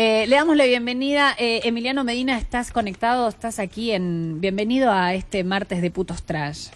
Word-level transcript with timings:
Eh, 0.00 0.28
le 0.28 0.36
damos 0.36 0.56
la 0.56 0.64
bienvenida. 0.64 1.34
Eh, 1.40 1.62
Emiliano 1.64 2.04
Medina, 2.04 2.38
¿estás 2.38 2.70
conectado? 2.70 3.28
¿Estás 3.28 3.58
aquí 3.58 3.90
en... 3.90 4.40
Bienvenido 4.40 4.92
a 4.92 5.12
este 5.12 5.42
martes 5.42 5.82
de 5.82 5.90
Putos 5.90 6.22
Trash. 6.22 6.68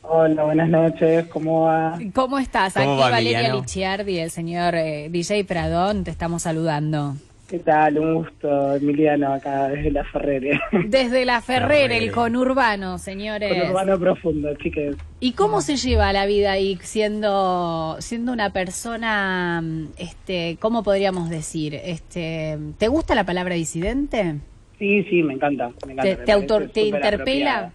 Hola, 0.00 0.44
buenas 0.44 0.70
noches, 0.70 1.26
¿cómo 1.26 1.66
va? 1.66 1.98
¿Cómo 2.14 2.38
estás? 2.38 2.72
¿Cómo 2.72 2.92
aquí 2.92 3.00
va, 3.02 3.10
Valeria 3.10 3.40
Emiliano? 3.40 3.60
Licciardi, 3.60 4.18
el 4.18 4.30
señor 4.30 4.74
eh, 4.76 5.10
DJ 5.10 5.44
Pradón, 5.44 6.04
te 6.04 6.10
estamos 6.10 6.40
saludando. 6.40 7.16
¿Qué 7.50 7.58
tal? 7.58 7.98
Un 7.98 8.14
gusto, 8.14 8.76
Emiliano, 8.76 9.32
acá 9.34 9.68
desde 9.70 9.90
la 9.90 10.04
Ferrere. 10.04 10.60
Desde 10.86 11.24
la 11.24 11.40
Ferrer, 11.40 11.88
Ferrer. 11.90 12.02
el 12.04 12.12
conurbano, 12.12 12.96
señores. 12.98 13.52
Con 13.60 13.70
urbano 13.70 13.98
profundo, 13.98 14.54
chiques. 14.54 14.94
¿Y 15.18 15.32
cómo 15.32 15.60
se 15.60 15.74
lleva 15.76 16.12
la 16.12 16.26
vida 16.26 16.52
ahí 16.52 16.78
siendo 16.82 17.96
siendo 17.98 18.32
una 18.32 18.52
persona, 18.52 19.64
este, 19.98 20.58
cómo 20.60 20.84
podríamos 20.84 21.28
decir, 21.28 21.74
este, 21.74 22.56
¿te 22.78 22.86
gusta 22.86 23.16
la 23.16 23.24
palabra 23.24 23.56
disidente? 23.56 24.36
Sí, 24.78 25.02
sí, 25.10 25.22
me 25.24 25.34
encanta. 25.34 25.70
Me 25.86 25.94
encanta 25.94 26.02
¿Te, 26.02 26.08
me 26.10 26.16
te, 26.16 26.16
parece 26.18 26.32
autor- 26.32 26.70
te 26.70 26.82
interpela? 26.82 27.16
apropiada. 27.56 27.72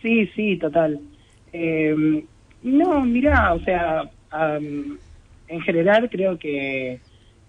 Sí, 0.00 0.26
sí, 0.36 0.56
total. 0.58 1.00
Eh, 1.52 2.24
no, 2.62 3.00
mira, 3.04 3.52
o 3.52 3.60
sea, 3.64 4.04
en 5.48 5.60
general 5.62 6.08
creo 6.08 6.38
que, 6.38 7.00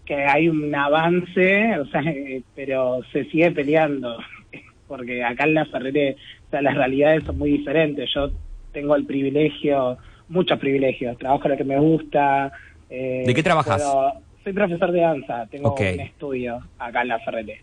que 0.05 0.16
hay 0.16 0.50
un 0.50 0.73
avance, 0.73 1.78
o 1.80 1.86
sea, 1.86 2.02
eh, 2.02 2.42
pero 2.55 3.02
se 3.12 3.26
sigue 3.26 3.52
peleando, 3.52 4.18
porque 4.88 5.23
acá 5.23 5.46
en 5.46 5.54
la 5.54 5.66
Ferrere, 5.66 6.16
o 6.48 6.50
sea, 6.50 6.62
las 6.62 6.76
realidades 6.76 7.23
son 7.23 7.38
muy 7.38 7.52
diferentes. 7.52 8.09
Yo 8.14 8.30
tengo 8.73 8.95
el 8.95 9.06
privilegio, 9.06 9.98
muchos 10.30 10.58
privilegios, 10.59 11.18
trabajo 11.18 11.48
lo 11.48 11.58
que 11.58 11.64
me 11.64 11.80
gusta. 11.80 12.52
eh, 12.90 13.23
¿De 13.26 13.34
qué 13.34 13.44
trabajas? 13.44 13.78
puedo- 13.82 14.14
soy 14.44 14.54
profesor 14.54 14.92
de 14.92 15.02
danza, 15.02 15.45
tengo 15.52 15.70
un 15.94 16.00
estudio 16.00 16.59
acá 16.80 17.04
en 17.04 17.08
la 17.09 17.20
Ferrere 17.20 17.62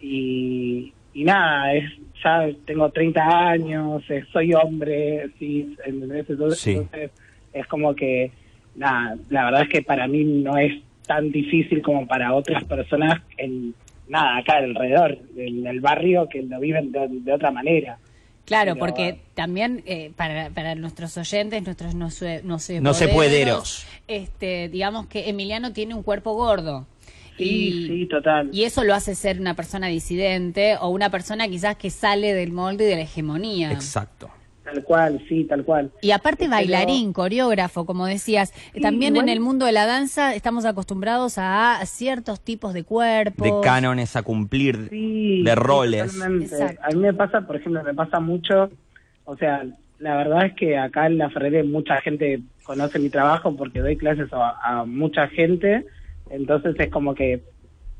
y, 0.00 0.92
y 1.12 1.24
nada, 1.24 1.74
es, 1.74 1.84
ya 2.24 2.48
tengo 2.64 2.90
30 2.90 3.48
años, 3.50 4.02
eh, 4.10 4.24
soy 4.32 4.54
hombre, 4.54 5.26
sí. 5.38 5.76
Entonces, 5.84 6.58
Sí. 6.58 6.70
entonces 6.72 7.10
es 7.52 7.66
como 7.66 7.94
que, 7.94 8.30
nada, 8.76 9.16
la 9.30 9.44
verdad 9.46 9.62
es 9.62 9.68
que 9.68 9.82
para 9.82 10.06
mí 10.08 10.24
no 10.24 10.56
es 10.56 10.72
tan 11.06 11.30
difícil 11.30 11.82
como 11.82 12.06
para 12.06 12.34
otras 12.34 12.64
personas 12.64 13.20
en, 13.38 13.74
nada, 14.08 14.38
acá 14.38 14.58
alrededor, 14.58 15.18
en 15.36 15.66
el 15.66 15.80
barrio, 15.80 16.28
que 16.28 16.42
lo 16.42 16.60
viven 16.60 16.92
de, 16.92 17.06
de 17.08 17.32
otra 17.32 17.50
manera. 17.50 17.98
Claro, 18.44 18.74
Pero- 18.74 18.80
porque 18.86 19.18
también 19.34 19.82
eh, 19.86 20.12
para, 20.16 20.50
para 20.50 20.74
nuestros 20.76 21.16
oyentes, 21.16 21.64
nuestros 21.64 21.94
no 21.94 22.10
sé, 22.10 22.42
no 22.44 22.58
sé, 22.60 22.80
No 22.80 22.92
puederos. 23.12 23.86
este, 24.06 24.68
digamos 24.68 25.06
que 25.08 25.28
Emiliano 25.28 25.72
tiene 25.72 25.94
un 25.94 26.02
cuerpo 26.04 26.34
gordo. 26.34 26.86
Sí, 27.38 27.44
y, 27.44 27.86
sí, 27.86 28.06
total. 28.06 28.48
y 28.52 28.64
eso 28.64 28.82
lo 28.82 28.94
hace 28.94 29.14
ser 29.14 29.38
una 29.40 29.54
persona 29.54 29.88
disidente 29.88 30.76
o 30.80 30.88
una 30.88 31.10
persona 31.10 31.46
quizás 31.48 31.76
que 31.76 31.90
sale 31.90 32.32
del 32.32 32.50
molde 32.52 32.84
y 32.84 32.86
de 32.88 32.94
la 32.96 33.02
hegemonía. 33.02 33.72
Exacto. 33.72 34.30
Tal 34.66 34.82
cual, 34.82 35.22
sí, 35.28 35.44
tal 35.44 35.64
cual. 35.64 35.92
Y 36.02 36.10
aparte 36.10 36.40
Pero- 36.40 36.50
bailarín, 36.50 37.12
coreógrafo, 37.12 37.86
como 37.86 38.04
decías, 38.06 38.52
Sí, 38.74 38.80
también 38.80 39.14
igual- 39.14 39.28
en 39.28 39.32
el 39.32 39.40
mundo 39.40 39.64
de 39.64 39.70
la 39.72 39.86
danza 39.86 40.34
estamos 40.34 40.64
acostumbrados 40.64 41.36
a 41.38 41.78
ciertos 41.86 42.40
tipos 42.40 42.74
de 42.74 42.82
cuerpos. 42.82 43.46
De 43.46 43.52
cánones 43.62 44.16
a 44.16 44.22
cumplir, 44.22 44.88
Sí, 44.90 45.42
de 45.44 45.54
roles. 45.54 46.20
A 46.20 46.28
mí 46.28 46.96
me 46.96 47.14
pasa, 47.14 47.42
por 47.42 47.56
ejemplo, 47.56 47.82
me 47.84 47.94
pasa 47.94 48.18
mucho, 48.18 48.68
o 49.24 49.36
sea, 49.36 49.64
la 50.00 50.16
verdad 50.16 50.46
es 50.46 50.54
que 50.54 50.76
acá 50.76 51.06
en 51.06 51.18
la 51.18 51.30
Ferrere 51.30 51.62
mucha 51.62 52.00
gente 52.00 52.40
conoce 52.64 52.98
mi 52.98 53.08
trabajo 53.08 53.56
porque 53.56 53.80
doy 53.80 53.96
clases 53.96 54.28
a, 54.32 54.80
a 54.80 54.84
mucha 54.84 55.28
gente, 55.28 55.86
entonces 56.28 56.74
es 56.78 56.90
como 56.90 57.14
que 57.14 57.44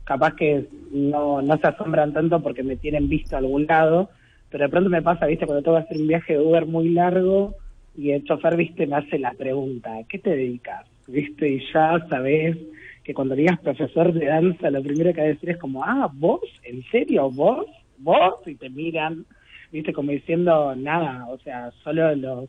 capaz 0.04 0.34
que 0.34 0.68
no, 0.90 1.42
no 1.42 1.56
se 1.58 1.66
asombran 1.68 2.12
tanto 2.12 2.42
porque 2.42 2.62
me 2.64 2.74
tienen 2.76 3.08
visto 3.08 3.36
a 3.36 3.38
algún 3.38 3.66
lado, 3.66 4.10
pero 4.56 4.68
de 4.68 4.70
pronto 4.70 4.88
me 4.88 5.02
pasa, 5.02 5.26
viste, 5.26 5.44
cuando 5.44 5.62
tengo 5.62 5.76
que 5.76 5.82
hacer 5.82 5.98
un 5.98 6.06
viaje 6.06 6.32
de 6.32 6.38
Uber 6.38 6.64
muy 6.64 6.88
largo 6.88 7.56
y 7.94 8.12
el 8.12 8.24
chofer, 8.24 8.56
viste, 8.56 8.86
me 8.86 8.96
hace 8.96 9.18
la 9.18 9.32
pregunta, 9.32 9.90
¿qué 10.08 10.18
te 10.18 10.30
dedicas? 10.30 10.86
Viste, 11.06 11.46
y 11.46 11.62
ya 11.74 12.02
sabes 12.08 12.56
que 13.04 13.12
cuando 13.12 13.34
digas 13.34 13.60
profesor 13.60 14.14
de 14.14 14.24
danza, 14.24 14.70
lo 14.70 14.82
primero 14.82 15.12
que 15.12 15.20
va 15.20 15.26
a 15.26 15.30
decir 15.30 15.50
es 15.50 15.58
como, 15.58 15.84
ah, 15.84 16.10
vos, 16.10 16.40
¿en 16.64 16.82
serio? 16.84 17.30
¿Vos? 17.30 17.66
¿Vos? 17.98 18.36
Y 18.46 18.54
te 18.54 18.70
miran, 18.70 19.26
viste, 19.70 19.92
como 19.92 20.10
diciendo, 20.10 20.74
nada, 20.74 21.26
o 21.28 21.36
sea, 21.40 21.70
solo 21.84 22.16
los, 22.16 22.48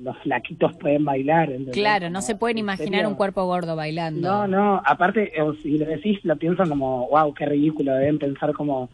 los 0.00 0.18
flaquitos 0.24 0.76
pueden 0.78 1.04
bailar. 1.04 1.50
¿entendés? 1.50 1.76
Claro, 1.76 2.10
no 2.10 2.22
se 2.22 2.34
pueden 2.34 2.58
¿en 2.58 2.64
imaginar 2.64 3.06
un 3.06 3.14
cuerpo 3.14 3.44
gordo 3.46 3.76
bailando. 3.76 4.20
No, 4.20 4.48
no, 4.48 4.82
aparte, 4.84 5.32
si 5.62 5.78
lo 5.78 5.86
decís, 5.86 6.18
lo 6.24 6.34
piensan 6.34 6.70
como, 6.70 7.06
wow, 7.08 7.32
qué 7.34 7.46
ridículo, 7.46 7.94
deben 7.94 8.18
pensar 8.18 8.52
como, 8.52 8.90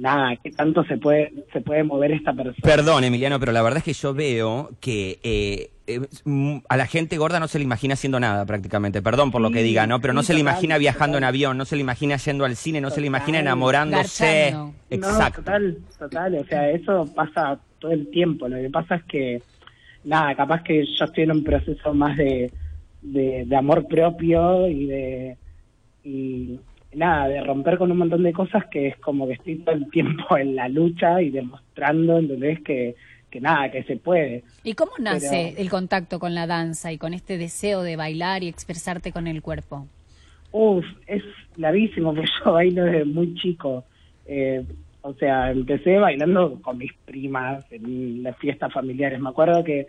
nada, 0.00 0.34
qué 0.42 0.50
tanto 0.50 0.82
se 0.84 0.96
puede, 0.96 1.32
se 1.52 1.60
puede 1.60 1.84
mover 1.84 2.12
esta 2.12 2.32
persona. 2.32 2.56
Perdón, 2.62 3.04
Emiliano, 3.04 3.38
pero 3.38 3.52
la 3.52 3.62
verdad 3.62 3.78
es 3.78 3.84
que 3.84 3.92
yo 3.92 4.14
veo 4.14 4.70
que 4.80 5.18
eh, 5.22 5.70
eh, 5.86 6.00
mm, 6.24 6.58
a 6.68 6.76
la 6.76 6.86
gente 6.86 7.18
gorda 7.18 7.38
no 7.38 7.48
se 7.48 7.58
le 7.58 7.64
imagina 7.64 7.94
haciendo 7.94 8.18
nada 8.18 8.46
prácticamente. 8.46 9.02
Perdón 9.02 9.30
por 9.30 9.42
lo 9.42 9.50
que 9.50 9.62
diga, 9.62 9.86
¿no? 9.86 10.00
Pero 10.00 10.14
no 10.14 10.22
se 10.22 10.32
le 10.32 10.40
total, 10.40 10.52
imagina 10.54 10.78
viajando 10.78 11.18
en 11.18 11.24
avión, 11.24 11.58
no 11.58 11.66
se 11.66 11.76
le 11.76 11.82
imagina 11.82 12.16
yendo 12.16 12.44
al 12.46 12.56
cine, 12.56 12.80
no 12.80 12.90
se 12.90 13.02
le 13.02 13.08
imagina 13.08 13.40
enamorándose. 13.40 14.52
Garchando. 14.52 14.74
Exacto. 14.88 15.42
No, 15.42 15.44
total, 15.44 15.78
total, 15.98 16.34
o 16.36 16.44
sea, 16.44 16.70
eso 16.70 17.12
pasa 17.14 17.60
todo 17.78 17.92
el 17.92 18.10
tiempo. 18.10 18.48
Lo 18.48 18.56
que 18.56 18.70
pasa 18.70 18.96
es 18.96 19.04
que, 19.04 19.42
nada, 20.04 20.34
capaz 20.34 20.62
que 20.62 20.86
yo 20.86 21.04
estoy 21.04 21.24
en 21.24 21.32
un 21.32 21.44
proceso 21.44 21.92
más 21.92 22.16
de, 22.16 22.50
de, 23.02 23.44
de 23.46 23.56
amor 23.56 23.86
propio 23.86 24.66
y 24.66 24.86
de, 24.86 25.36
y 26.04 26.58
nada, 26.94 27.28
de 27.28 27.40
romper 27.42 27.78
con 27.78 27.90
un 27.90 27.98
montón 27.98 28.22
de 28.22 28.32
cosas 28.32 28.66
que 28.66 28.88
es 28.88 28.96
como 28.96 29.26
que 29.26 29.34
estoy 29.34 29.56
todo 29.56 29.74
el 29.74 29.90
tiempo 29.90 30.36
en 30.36 30.56
la 30.56 30.68
lucha 30.68 31.20
y 31.22 31.30
demostrando, 31.30 32.18
¿entendés? 32.18 32.60
Que, 32.62 32.94
que 33.30 33.40
nada, 33.40 33.70
que 33.70 33.82
se 33.84 33.96
puede. 33.96 34.42
¿Y 34.64 34.74
cómo 34.74 34.92
nace 34.98 35.50
Pero- 35.54 35.62
el 35.62 35.70
contacto 35.70 36.18
con 36.18 36.34
la 36.34 36.46
danza 36.46 36.92
y 36.92 36.98
con 36.98 37.14
este 37.14 37.38
deseo 37.38 37.82
de 37.82 37.96
bailar 37.96 38.42
y 38.42 38.48
expresarte 38.48 39.12
con 39.12 39.26
el 39.26 39.40
cuerpo? 39.42 39.86
Uf, 40.52 40.84
es 41.06 41.22
larguísimo, 41.56 42.12
porque 42.14 42.28
yo 42.44 42.52
bailo 42.52 42.84
desde 42.84 43.04
muy 43.04 43.34
chico. 43.34 43.84
Eh, 44.26 44.64
o 45.02 45.14
sea, 45.14 45.50
empecé 45.50 45.98
bailando 45.98 46.60
con 46.60 46.76
mis 46.78 46.92
primas 47.06 47.64
en 47.70 48.22
las 48.22 48.36
fiestas 48.36 48.72
familiares. 48.72 49.18
Me 49.20 49.30
acuerdo 49.30 49.64
que 49.64 49.86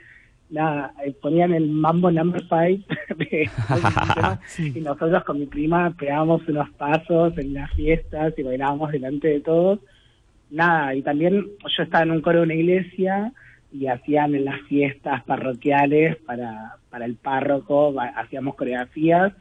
nada, 0.52 0.94
eh, 1.06 1.14
ponían 1.22 1.54
el 1.54 1.68
Mambo 1.70 2.12
Number 2.12 2.44
Five 2.44 2.82
de- 3.18 3.50
y 4.78 4.82
nosotros 4.82 5.24
con 5.24 5.40
mi 5.40 5.46
prima 5.48 5.96
pegábamos 5.98 6.48
unos 6.48 6.70
pasos 6.72 7.38
en 7.38 7.54
las 7.54 7.72
fiestas 7.72 8.34
y 8.38 8.44
bailábamos 8.44 8.92
delante 8.92 9.28
de 9.30 9.40
todos. 9.42 9.80
Nada, 10.50 10.94
y 10.96 11.02
también 11.02 11.46
yo 11.78 11.84
estaba 11.84 12.04
en 12.04 12.12
un 12.12 12.22
coro 12.22 12.40
de 12.40 12.44
una 12.44 12.54
iglesia 12.56 13.32
y 13.72 13.88
hacían 13.88 14.36
en 14.36 14.44
las 14.46 14.60
fiestas 14.64 15.24
parroquiales 15.24 16.18
para, 16.26 16.76
para 16.90 17.06
el 17.06 17.16
párroco, 17.16 17.94
ba- 17.94 18.14
hacíamos 18.18 18.56
coreografías 18.56 19.32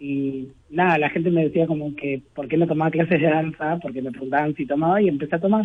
y 0.00 0.48
nada, 0.68 0.98
la 0.98 1.08
gente 1.10 1.30
me 1.30 1.44
decía 1.44 1.66
como 1.68 1.94
que 1.94 2.20
por 2.34 2.48
qué 2.48 2.56
no 2.56 2.66
tomaba 2.66 2.90
clases 2.90 3.20
de 3.20 3.28
danza, 3.30 3.78
porque 3.80 4.02
me 4.02 4.10
preguntaban 4.10 4.54
si 4.56 4.66
tomaba 4.66 5.00
y 5.00 5.08
empecé 5.08 5.36
a 5.36 5.40
tomar. 5.40 5.64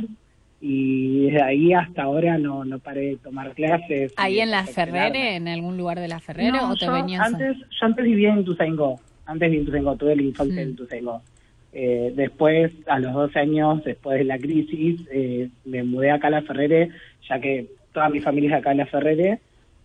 Y 0.63 1.25
desde 1.25 1.41
ahí 1.41 1.73
hasta 1.73 2.03
ahora 2.03 2.37
no, 2.37 2.63
no 2.63 2.77
paré 2.77 3.01
de 3.07 3.15
tomar 3.17 3.53
clases. 3.55 4.13
¿Ahí 4.17 4.39
en 4.39 4.51
la. 4.51 4.65
Ferrere, 4.65 5.35
en 5.35 5.47
algún 5.47 5.75
lugar 5.75 5.99
de 5.99 6.07
la 6.07 6.19
Ferrere 6.19 6.51
No, 6.51 6.71
o 6.71 6.75
te 6.75 6.85
yo 6.85 6.93
venías? 6.93 7.19
a- 7.21 7.25
antes, 7.25 7.57
yo 7.57 7.85
antes 7.85 8.05
vivía 8.05 8.31
en 8.33 8.45
Tuzaingó, 8.45 8.99
antes 9.25 9.49
vivía 9.49 9.59
en 9.61 9.65
Tuzaingó, 9.65 9.95
tuve 9.95 10.15
la 10.15 10.21
infancia 10.21 10.55
Mm. 10.63 10.67
en 10.69 10.75
Tuzaingó. 10.75 11.21
Eh, 11.73 12.13
después, 12.15 12.71
a 12.85 12.99
los 12.99 13.11
12 13.13 13.39
años, 13.39 13.83
después 13.83 14.19
de 14.19 14.25
la 14.25 14.37
crisis, 14.37 15.01
eh, 15.11 15.49
me 15.65 15.83
mudé 15.83 16.11
acá 16.11 16.27
a 16.27 16.31
la 16.31 16.41
Ferrere, 16.43 16.89
ya 17.27 17.39
que 17.39 17.67
toda 17.93 18.09
mi 18.09 18.19
familia 18.19 18.51
es 18.51 18.55
acá 18.57 18.71
en 18.71 18.77
la 18.77 18.85
Ferrere, 18.85 19.39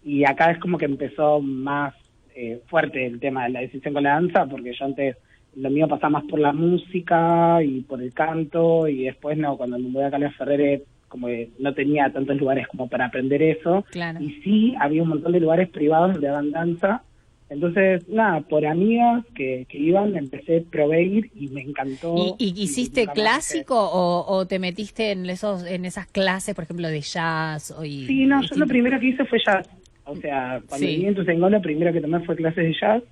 y 0.05 0.25
acá 0.25 0.51
es 0.51 0.59
como 0.59 0.77
que 0.79 0.85
empezó 0.85 1.41
más 1.41 1.95
eh, 2.39 2.61
fuerte 2.67 3.07
el 3.07 3.19
tema 3.19 3.45
de 3.45 3.49
la 3.51 3.61
decisión 3.61 3.95
con 3.95 4.03
la 4.03 4.11
danza, 4.11 4.45
porque 4.45 4.75
yo 4.79 4.85
antes 4.85 5.17
lo 5.57 5.71
mío 5.71 5.89
pasaba 5.89 6.11
más 6.11 6.25
por 6.25 6.39
la 6.39 6.53
música 6.53 7.63
y 7.63 7.81
por 7.83 8.03
el 8.03 8.13
canto, 8.13 8.87
y 8.89 9.05
después 9.05 9.37
no, 9.39 9.57
cuando 9.57 9.79
me 9.79 10.05
acá 10.05 10.17
a 10.17 10.21
la 10.21 10.31
Ferrere, 10.33 10.83
como 11.09 11.27
que 11.29 11.51
no 11.59 11.73
tenía 11.75 12.11
tantos 12.13 12.37
lugares 12.37 12.67
como 12.69 12.89
para 12.89 13.07
aprender 13.07 13.43
eso, 13.43 13.85
Claro. 13.91 14.21
y 14.23 14.31
sí, 14.43 14.75
había 14.79 15.03
un 15.03 15.09
montón 15.11 15.33
de 15.33 15.41
lugares 15.41 15.69
privados 15.71 16.13
donde 16.13 16.27
daban 16.29 16.51
danza. 16.51 17.03
Entonces, 17.49 18.09
nada, 18.09 18.41
por 18.41 18.67
amigas 18.67 19.25
que, 19.37 19.67
que 19.69 19.79
iban, 19.79 20.17
empecé, 20.17 20.63
probé 20.69 21.05
ir 21.05 21.31
y 21.37 21.47
me 21.49 21.63
encantó. 21.63 22.37
¿Y, 22.39 22.53
y 22.57 22.63
hiciste 22.65 23.07
clásico 23.07 23.77
o, 23.79 24.27
o 24.37 24.47
te 24.47 24.59
metiste 24.59 25.13
en 25.13 25.31
esos 25.31 25.65
en 25.65 25.85
esas 25.85 26.09
clases, 26.09 26.57
por 26.57 26.65
ejemplo, 26.65 26.89
de 26.89 27.01
jazz? 27.03 27.71
O 27.71 27.85
y. 27.85 28.05
Sí, 28.07 28.27
no, 28.27 28.43
yo 28.43 28.57
lo 28.57 28.67
primero 28.67 28.99
que 28.99 29.07
hice 29.07 29.25
fue 29.27 29.39
jazz. 29.47 29.69
O 30.05 30.17
sea, 30.17 30.61
cuando 30.69 30.87
Sí. 30.89 30.97
viví 30.97 31.07
en 31.07 31.15
Tucengó, 31.15 31.49
lo 31.49 31.61
primero 31.63 31.93
que 31.93 32.01
tomé 32.01 32.19
fue 32.27 32.35
clases 32.35 32.65
de 32.65 32.75
jazz. 32.81 33.03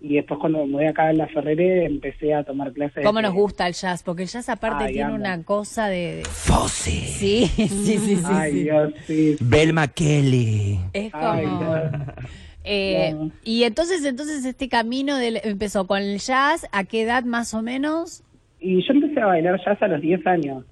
Y 0.00 0.16
después 0.16 0.38
cuando 0.40 0.58
me 0.58 0.66
mudé 0.72 0.88
acá 0.88 1.08
a 1.08 1.12
la 1.14 1.26
Ferrere, 1.28 1.86
empecé 1.86 2.34
a 2.34 2.44
tomar 2.44 2.72
clases 2.72 3.02
¿Cómo 3.04 3.18
de- 3.18 3.22
nos 3.24 3.34
gusta 3.34 3.66
el 3.66 3.72
jazz? 3.74 4.02
Porque 4.02 4.22
el 4.24 4.28
jazz 4.28 4.48
aparte 4.50 4.84
Ay, 4.84 4.92
tiene 4.92 5.06
amo. 5.06 5.14
una 5.16 5.42
cosa 5.42 5.88
de... 5.88 6.22
Fossi. 6.28 6.90
Sí, 7.16 7.46
sí, 7.56 7.68
sí, 7.68 8.16
sí. 8.16 8.22
Ay, 8.26 8.52
sí. 8.52 8.62
Dios, 8.64 8.94
sí. 9.06 9.36
Belma 9.40 9.88
Kelly. 9.88 10.78
Es 10.92 11.10
Ay, 11.14 11.44
como... 11.46 11.74
Dios. 11.74 11.90
Eh, 12.64 13.12
No. 13.14 13.30
Y 13.44 13.62
entonces, 13.64 14.04
entonces 14.04 14.44
este 14.44 14.68
camino 14.68 15.16
del- 15.16 15.40
empezó 15.44 15.86
con 15.86 16.02
el 16.02 16.18
jazz, 16.18 16.66
¿a 16.72 16.84
qué 16.84 17.02
edad 17.02 17.24
más 17.24 17.54
o 17.54 17.62
menos? 17.62 18.22
Y 18.60 18.86
yo 18.86 18.92
empecé 18.92 19.20
a 19.20 19.26
bailar 19.26 19.58
jazz 19.64 19.80
a 19.82 19.88
los 19.88 20.00
10 20.02 20.26
años. 20.26 20.64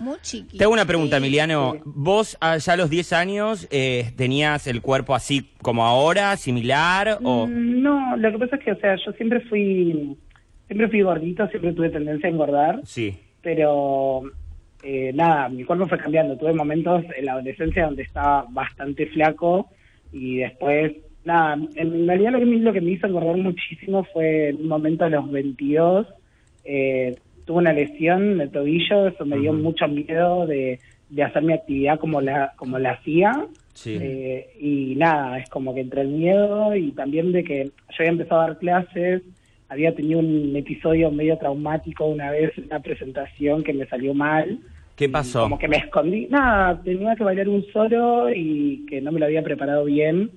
Muy 0.00 0.16
chiquito. 0.22 0.56
Te 0.58 0.64
hago 0.64 0.72
una 0.72 0.84
pregunta, 0.84 1.16
Emiliano. 1.16 1.76
¿Vos 1.84 2.36
ah, 2.40 2.56
ya 2.58 2.72
a 2.72 2.76
los 2.76 2.88
10 2.90 3.12
años 3.12 3.66
eh, 3.70 4.12
tenías 4.16 4.66
el 4.66 4.80
cuerpo 4.82 5.14
así 5.14 5.50
como 5.62 5.84
ahora, 5.84 6.36
similar? 6.36 7.18
o 7.22 7.46
Mm, 7.46 7.82
No, 7.82 8.16
lo 8.16 8.30
que 8.32 8.38
pasa 8.38 8.56
es 8.56 8.64
que, 8.64 8.72
o 8.72 8.76
sea, 8.80 8.96
yo 9.04 9.12
siempre 9.12 9.40
fui, 9.42 10.16
siempre 10.66 10.88
fui 10.88 11.02
gordito, 11.02 11.46
siempre 11.48 11.72
tuve 11.72 11.90
tendencia 11.90 12.28
a 12.28 12.32
engordar, 12.32 12.80
Sí. 12.84 13.16
pero 13.42 14.22
eh, 14.82 15.10
nada, 15.14 15.48
mi 15.48 15.64
cuerpo 15.64 15.86
fue 15.88 15.98
cambiando. 15.98 16.36
Tuve 16.36 16.52
momentos 16.52 17.04
en 17.16 17.24
la 17.24 17.32
adolescencia 17.32 17.84
donde 17.86 18.02
estaba 18.02 18.46
bastante 18.50 19.06
flaco 19.06 19.68
y 20.12 20.36
después, 20.38 20.92
nada, 21.24 21.58
en 21.74 22.06
realidad 22.06 22.32
lo 22.32 22.38
que, 22.38 22.44
me, 22.46 22.56
lo 22.58 22.72
que 22.72 22.80
me 22.80 22.92
hizo 22.92 23.06
engordar 23.08 23.36
muchísimo 23.36 24.04
fue 24.12 24.50
en 24.50 24.56
un 24.62 24.68
momento 24.68 25.04
a 25.04 25.08
los 25.10 25.28
22, 25.30 26.06
eh, 26.64 27.16
tuve 27.48 27.58
una 27.60 27.72
lesión 27.72 28.42
el 28.42 28.50
tobillo, 28.50 29.08
eso 29.08 29.24
me 29.24 29.38
dio 29.38 29.54
mucho 29.54 29.88
miedo 29.88 30.46
de, 30.46 30.80
de 31.08 31.22
hacer 31.22 31.42
mi 31.42 31.54
actividad 31.54 31.98
como 31.98 32.20
la, 32.20 32.52
como 32.56 32.78
la 32.78 32.90
hacía. 32.90 33.46
Sí. 33.72 33.96
Eh, 33.98 34.50
y 34.60 34.94
nada, 34.96 35.38
es 35.38 35.48
como 35.48 35.74
que 35.74 35.80
entre 35.80 36.02
el 36.02 36.08
miedo 36.08 36.76
y 36.76 36.92
también 36.92 37.32
de 37.32 37.44
que 37.44 37.64
yo 37.64 37.96
había 38.00 38.10
empezado 38.10 38.42
a 38.42 38.46
dar 38.48 38.58
clases, 38.58 39.22
había 39.70 39.94
tenido 39.94 40.18
un 40.20 40.54
episodio 40.56 41.10
medio 41.10 41.38
traumático 41.38 42.04
una 42.04 42.30
vez, 42.30 42.52
una 42.58 42.80
presentación 42.80 43.64
que 43.64 43.72
me 43.72 43.86
salió 43.86 44.12
mal. 44.12 44.58
¿Qué 44.94 45.08
pasó? 45.08 45.44
Como 45.44 45.58
que 45.58 45.68
me 45.68 45.78
escondí. 45.78 46.26
Nada, 46.26 46.82
tenía 46.82 47.16
que 47.16 47.24
bailar 47.24 47.48
un 47.48 47.64
solo 47.72 48.28
y 48.30 48.84
que 48.90 49.00
no 49.00 49.10
me 49.10 49.20
lo 49.20 49.24
había 49.24 49.42
preparado 49.42 49.86
bien 49.86 50.32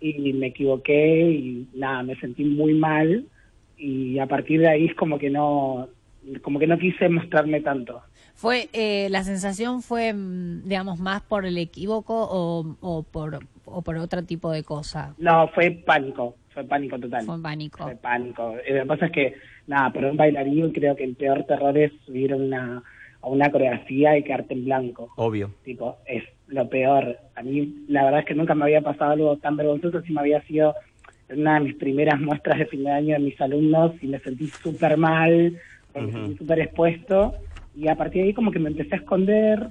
y 0.00 0.32
me 0.32 0.48
equivoqué 0.48 1.30
y 1.30 1.68
nada, 1.74 2.02
me 2.02 2.16
sentí 2.16 2.42
muy 2.42 2.74
mal 2.74 3.24
y 3.78 4.18
a 4.18 4.26
partir 4.26 4.60
de 4.60 4.68
ahí 4.68 4.86
es 4.86 4.94
como 4.96 5.16
que 5.16 5.30
no 5.30 5.88
como 6.42 6.58
que 6.58 6.66
no 6.66 6.78
quise 6.78 7.08
mostrarme 7.08 7.60
tanto. 7.60 8.02
Fue, 8.34 8.68
eh, 8.72 9.08
la 9.10 9.22
sensación 9.22 9.82
fue, 9.82 10.12
mm, 10.12 10.62
digamos, 10.68 10.98
más 10.98 11.20
por 11.22 11.44
el 11.44 11.58
equívoco 11.58 12.14
o, 12.14 12.76
o 12.80 13.02
por 13.02 13.40
o 13.72 13.82
por 13.82 13.96
otro 13.96 14.24
tipo 14.24 14.50
de 14.50 14.62
cosa. 14.64 15.14
No, 15.18 15.48
fue 15.48 15.70
pánico, 15.70 16.36
fue 16.52 16.64
pánico 16.64 16.98
total. 16.98 17.24
Fue 17.24 17.40
pánico. 17.40 17.86
de 17.86 17.96
pánico. 17.96 18.56
Eh, 18.66 18.74
Lo 18.74 18.82
que 18.82 18.86
pasa 18.86 19.06
es 19.06 19.12
que, 19.12 19.34
nada, 19.66 19.92
para 19.92 20.10
un 20.10 20.16
bailarín 20.16 20.72
creo 20.72 20.96
que 20.96 21.04
el 21.04 21.14
peor 21.14 21.44
terror 21.44 21.76
es 21.78 21.92
subir 22.04 22.32
a 22.32 22.36
una, 22.36 22.82
a 23.22 23.28
una 23.28 23.50
coreografía 23.50 24.18
y 24.18 24.24
quedarte 24.24 24.54
en 24.54 24.64
blanco. 24.64 25.10
Obvio. 25.16 25.52
Tipo, 25.64 25.98
es 26.06 26.24
lo 26.48 26.68
peor. 26.68 27.18
A 27.36 27.42
mí, 27.42 27.84
la 27.88 28.04
verdad 28.04 28.20
es 28.20 28.26
que 28.26 28.34
nunca 28.34 28.54
me 28.54 28.64
había 28.64 28.80
pasado 28.80 29.12
algo 29.12 29.36
tan 29.36 29.56
vergonzoso 29.56 30.02
si 30.02 30.12
me 30.12 30.20
había 30.20 30.42
sido 30.42 30.74
una 31.28 31.54
de 31.54 31.60
mis 31.60 31.74
primeras 31.76 32.20
muestras 32.20 32.58
de 32.58 32.66
fin 32.66 32.82
de 32.82 32.90
año 32.90 33.14
de 33.14 33.20
mis 33.20 33.40
alumnos 33.40 33.92
y 34.02 34.08
me 34.08 34.18
sentí 34.18 34.48
súper 34.48 34.96
mal, 34.96 35.56
porque 35.92 36.12
me 36.12 36.36
súper 36.36 36.60
expuesto. 36.60 37.34
Y 37.76 37.88
a 37.88 37.94
partir 37.96 38.22
de 38.22 38.28
ahí 38.28 38.34
como 38.34 38.50
que 38.50 38.58
me 38.58 38.70
empecé 38.70 38.94
a 38.96 38.98
esconder 38.98 39.68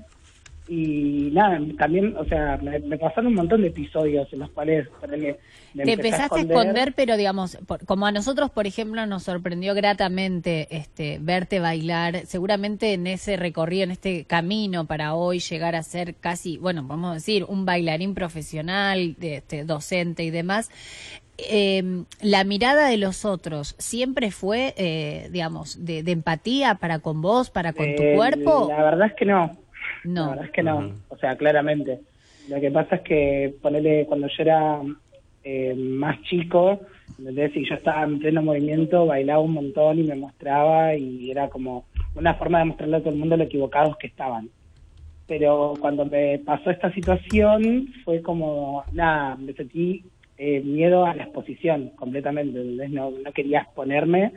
y 0.67 1.31
nada, 1.33 1.59
también, 1.79 2.15
o 2.15 2.23
sea, 2.25 2.57
me, 2.61 2.77
me 2.79 2.97
pasaron 2.99 3.27
un 3.27 3.33
montón 3.33 3.61
de 3.61 3.69
episodios 3.69 4.31
en 4.31 4.39
los 4.39 4.51
cuales 4.51 4.87
ponele, 5.01 5.39
me 5.73 5.83
Te 5.83 5.93
empezaste 5.93 6.35
a 6.35 6.41
esconder, 6.41 6.93
pero 6.95 7.17
digamos, 7.17 7.57
por- 7.65 7.83
como 7.85 8.05
a 8.05 8.11
nosotros, 8.11 8.51
por 8.51 8.67
ejemplo, 8.67 9.03
nos 9.07 9.23
sorprendió 9.23 9.73
gratamente 9.73 10.67
este, 10.69 11.17
verte 11.19 11.59
bailar, 11.59 12.27
seguramente 12.27 12.93
en 12.93 13.07
ese 13.07 13.35
recorrido, 13.35 13.85
en 13.85 13.91
este 13.91 14.25
camino 14.25 14.85
para 14.85 15.15
hoy 15.15 15.39
llegar 15.39 15.75
a 15.75 15.81
ser 15.81 16.13
casi, 16.13 16.57
bueno, 16.59 16.83
vamos 16.83 17.11
a 17.11 17.13
decir, 17.15 17.45
un 17.47 17.65
bailarín 17.65 18.13
profesional, 18.13 19.15
de, 19.17 19.37
este, 19.37 19.63
docente 19.65 20.23
y 20.23 20.29
demás. 20.29 20.69
Eh, 21.49 22.03
la 22.21 22.43
mirada 22.43 22.87
de 22.89 22.97
los 22.97 23.25
otros 23.25 23.75
siempre 23.77 24.31
fue, 24.31 24.73
eh, 24.77 25.29
digamos, 25.31 25.85
de, 25.85 26.03
de 26.03 26.11
empatía 26.11 26.75
para 26.75 26.99
con 26.99 27.21
vos, 27.21 27.49
para 27.49 27.73
con 27.73 27.85
tu 27.95 28.03
Eh, 28.03 28.13
cuerpo. 28.15 28.67
La 28.69 28.83
verdad 28.83 29.07
es 29.07 29.13
que 29.13 29.25
no. 29.25 29.51
La 30.03 30.11
No. 30.11 30.29
verdad 30.31 30.45
es 30.45 30.51
que 30.51 30.63
no. 30.63 30.93
O 31.09 31.17
sea, 31.17 31.35
claramente. 31.37 31.99
Lo 32.47 32.59
que 32.59 32.71
pasa 32.71 32.95
es 32.97 33.01
que, 33.01 33.55
ponele, 33.61 34.05
cuando 34.07 34.27
yo 34.27 34.33
era 34.43 34.81
eh, 35.43 35.73
más 35.75 36.21
chico, 36.23 36.79
¿entendés? 37.17 37.55
Y 37.55 37.67
yo 37.67 37.75
estaba 37.75 38.03
en 38.03 38.19
pleno 38.19 38.41
movimiento, 38.41 39.05
bailaba 39.05 39.39
un 39.41 39.53
montón 39.53 39.99
y 39.99 40.03
me 40.03 40.15
mostraba 40.15 40.95
y 40.95 41.29
era 41.31 41.49
como 41.49 41.85
una 42.15 42.33
forma 42.35 42.59
de 42.59 42.65
mostrarle 42.65 42.97
a 42.97 42.99
todo 42.99 43.11
el 43.11 43.19
mundo 43.19 43.37
lo 43.37 43.43
equivocados 43.43 43.97
que 43.97 44.07
estaban. 44.07 44.49
Pero 45.27 45.75
cuando 45.79 46.05
me 46.05 46.39
pasó 46.39 46.71
esta 46.71 46.91
situación 46.93 47.87
fue 48.03 48.21
como, 48.21 48.83
nada, 48.93 49.35
me 49.35 49.53
sentí 49.53 50.03
eh, 50.41 50.61
miedo 50.61 51.05
a 51.05 51.13
la 51.13 51.23
exposición 51.23 51.89
completamente, 51.97 52.57
¿entendés? 52.59 52.89
No, 52.91 53.11
no 53.11 53.31
quería 53.33 53.59
exponerme 53.59 54.31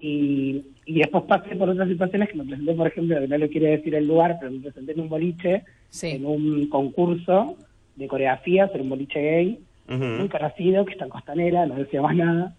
y, 0.00 0.62
y 0.86 0.98
después 0.98 1.24
pasé 1.24 1.56
por 1.56 1.70
otras 1.70 1.88
situaciones 1.88 2.28
que 2.28 2.36
me 2.36 2.44
presenté, 2.44 2.74
por 2.74 2.86
ejemplo, 2.86 3.18
que 3.18 3.26
no 3.28 3.38
le 3.38 3.48
quiero 3.48 3.66
decir 3.66 3.94
el 3.94 4.06
lugar, 4.06 4.36
pero 4.38 4.52
me 4.52 4.60
presenté 4.60 4.92
en 4.92 5.00
un 5.00 5.08
boliche, 5.08 5.62
Sí. 5.90 6.08
en 6.08 6.26
un 6.26 6.68
concurso 6.68 7.56
de 7.96 8.06
coreografías, 8.06 8.70
en 8.74 8.82
un 8.82 8.90
boliche 8.90 9.20
gay, 9.22 9.58
Ujú. 9.88 10.04
muy 10.04 10.28
conocido, 10.28 10.84
que 10.84 10.92
está 10.92 11.04
en 11.06 11.10
Costanera, 11.10 11.64
no 11.66 11.76
decía 11.76 12.02
más 12.02 12.14
nada. 12.14 12.54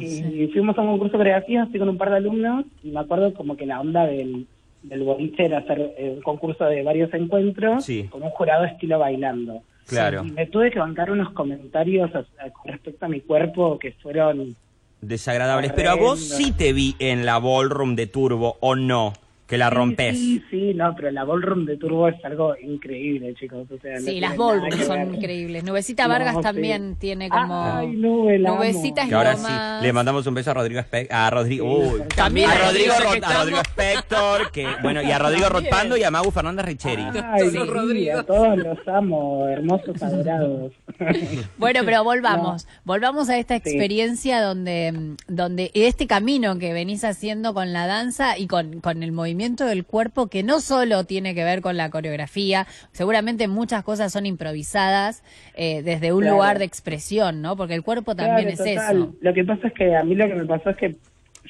Y 0.00 0.48
fuimos 0.48 0.76
a 0.76 0.80
un 0.82 0.88
concurso 0.88 1.12
de 1.12 1.18
coreografías, 1.18 1.68
fui 1.70 1.78
con 1.78 1.88
un 1.88 1.96
par 1.96 2.10
de 2.10 2.16
alumnos, 2.16 2.64
y 2.82 2.90
me 2.90 2.98
acuerdo 2.98 3.32
como 3.34 3.56
que 3.56 3.66
la 3.66 3.80
onda 3.80 4.04
del, 4.04 4.46
del 4.82 5.02
boliche 5.04 5.44
era 5.44 5.58
hacer 5.58 5.94
eh, 5.96 6.14
un 6.16 6.22
concurso 6.22 6.64
de 6.64 6.82
varios 6.82 7.14
encuentros, 7.14 7.84
Sí. 7.84 8.08
con 8.10 8.24
un 8.24 8.30
jurado 8.30 8.64
estilo 8.64 8.98
bailando. 8.98 9.62
Claro. 9.86 10.24
Me 10.24 10.46
tuve 10.46 10.70
que 10.70 10.78
bancar 10.78 11.10
unos 11.10 11.30
comentarios 11.32 12.14
a- 12.14 12.20
a- 12.44 12.50
con 12.50 12.70
respecto 12.72 13.04
a 13.06 13.08
mi 13.08 13.20
cuerpo 13.20 13.78
que 13.78 13.92
fueron 13.92 14.54
Desagradables. 15.00 15.72
Pero 15.72 15.90
a 15.90 15.94
vos 15.96 16.20
sí 16.20 16.52
te 16.52 16.72
vi 16.72 16.94
en 17.00 17.26
la 17.26 17.38
ballroom 17.40 17.96
de 17.96 18.06
Turbo, 18.06 18.56
¿o 18.60 18.76
no? 18.76 19.12
Que 19.52 19.58
la 19.58 19.68
rompes. 19.68 20.16
Sí, 20.18 20.42
sí, 20.50 20.72
no, 20.72 20.94
pero 20.96 21.10
la 21.10 21.24
ballroom 21.24 21.66
de 21.66 21.76
Turbo 21.76 22.08
es 22.08 22.24
algo 22.24 22.54
increíble, 22.56 23.34
chicos. 23.34 23.70
O 23.70 23.78
sea, 23.82 23.96
no 23.96 24.00
Sí, 24.00 24.18
las 24.18 24.34
ballrooms 24.34 24.86
son 24.86 25.14
increíbles. 25.14 25.62
Nubecita 25.62 26.04
No, 26.04 26.08
Vargas 26.08 26.36
sí. 26.36 26.40
también 26.40 26.96
tiene 26.96 27.28
como... 27.28 27.62
Ay, 27.62 27.88
Nube, 27.88 28.38
la 28.38 28.48
amo. 28.48 28.58
Nubecita 28.60 29.02
es 29.02 29.08
Que 29.10 29.14
ahora 29.14 29.36
sí, 29.36 29.52
le 29.84 29.92
mandamos 29.92 30.26
un 30.26 30.32
beso 30.32 30.52
a 30.52 30.54
Rodrigo 30.54 30.80
Espe- 30.80 31.06
a 31.10 31.28
Rodrigo, 31.28 31.82
Sí, 31.82 31.90
uy, 31.96 32.02
también 32.16 32.48
a 32.48 32.54
a 32.54 32.56
Rodrigo, 32.70 32.94
Rodrigo, 32.94 33.12
Ro- 33.14 33.20
que 33.20 33.26
a 33.26 33.38
Rodrigo 33.40 33.60
Spector, 33.60 34.50
que 34.52 34.66
bueno, 34.82 35.02
y 35.02 35.10
a 35.10 35.18
Rodrigo. 35.18 35.48
Rotpando 35.50 35.96
y 35.98 36.02
a 36.02 36.10
Magu 36.10 36.30
Fernández 36.30 36.64
Richeri. 36.64 37.02
Ay, 37.22 37.50
Sí. 37.50 38.08
a 38.08 38.22
todos 38.22 38.56
los 38.56 38.78
amo, 38.88 39.46
hermosos, 39.48 40.02
adorados. 40.02 40.72
Bueno, 41.58 41.80
pero 41.84 42.04
volvamos, 42.04 42.66
volvamos 42.84 43.28
a 43.28 43.36
esta 43.38 43.54
experiencia 43.56 44.40
donde, 44.40 44.92
mm, 44.92 45.16
donde 45.28 45.70
este 45.74 46.06
camino 46.06 46.58
que 46.58 46.72
venís 46.72 47.04
haciendo 47.04 47.52
con 47.54 47.72
la 47.74 47.86
danza 47.86 48.38
y 48.38 48.46
con, 48.46 48.80
con 48.80 49.02
el 49.02 49.12
movimiento 49.12 49.41
del 49.50 49.84
cuerpo, 49.84 50.28
que 50.28 50.42
no 50.42 50.60
solo 50.60 51.04
tiene 51.04 51.34
que 51.34 51.44
ver 51.44 51.60
con 51.60 51.76
la 51.76 51.90
coreografía, 51.90 52.66
seguramente 52.92 53.48
muchas 53.48 53.82
cosas 53.84 54.12
son 54.12 54.24
improvisadas 54.26 55.22
eh, 55.54 55.82
desde 55.82 56.12
un 56.12 56.20
Claro. 56.20 56.36
lugar 56.36 56.58
de 56.58 56.64
expresión, 56.64 57.42
¿no? 57.42 57.56
Porque 57.56 57.74
el 57.74 57.82
cuerpo 57.82 58.14
también 58.14 58.48
Claro, 58.48 58.64
es 58.70 58.76
total. 58.76 58.96
eso. 58.96 59.14
Lo 59.20 59.34
que 59.34 59.44
pasa 59.44 59.66
es 59.68 59.72
que 59.74 59.96
a 59.96 60.04
mí 60.04 60.14
lo 60.14 60.28
que 60.28 60.34
me 60.34 60.44
pasó 60.46 60.70
es 60.70 60.76
que 60.76 60.96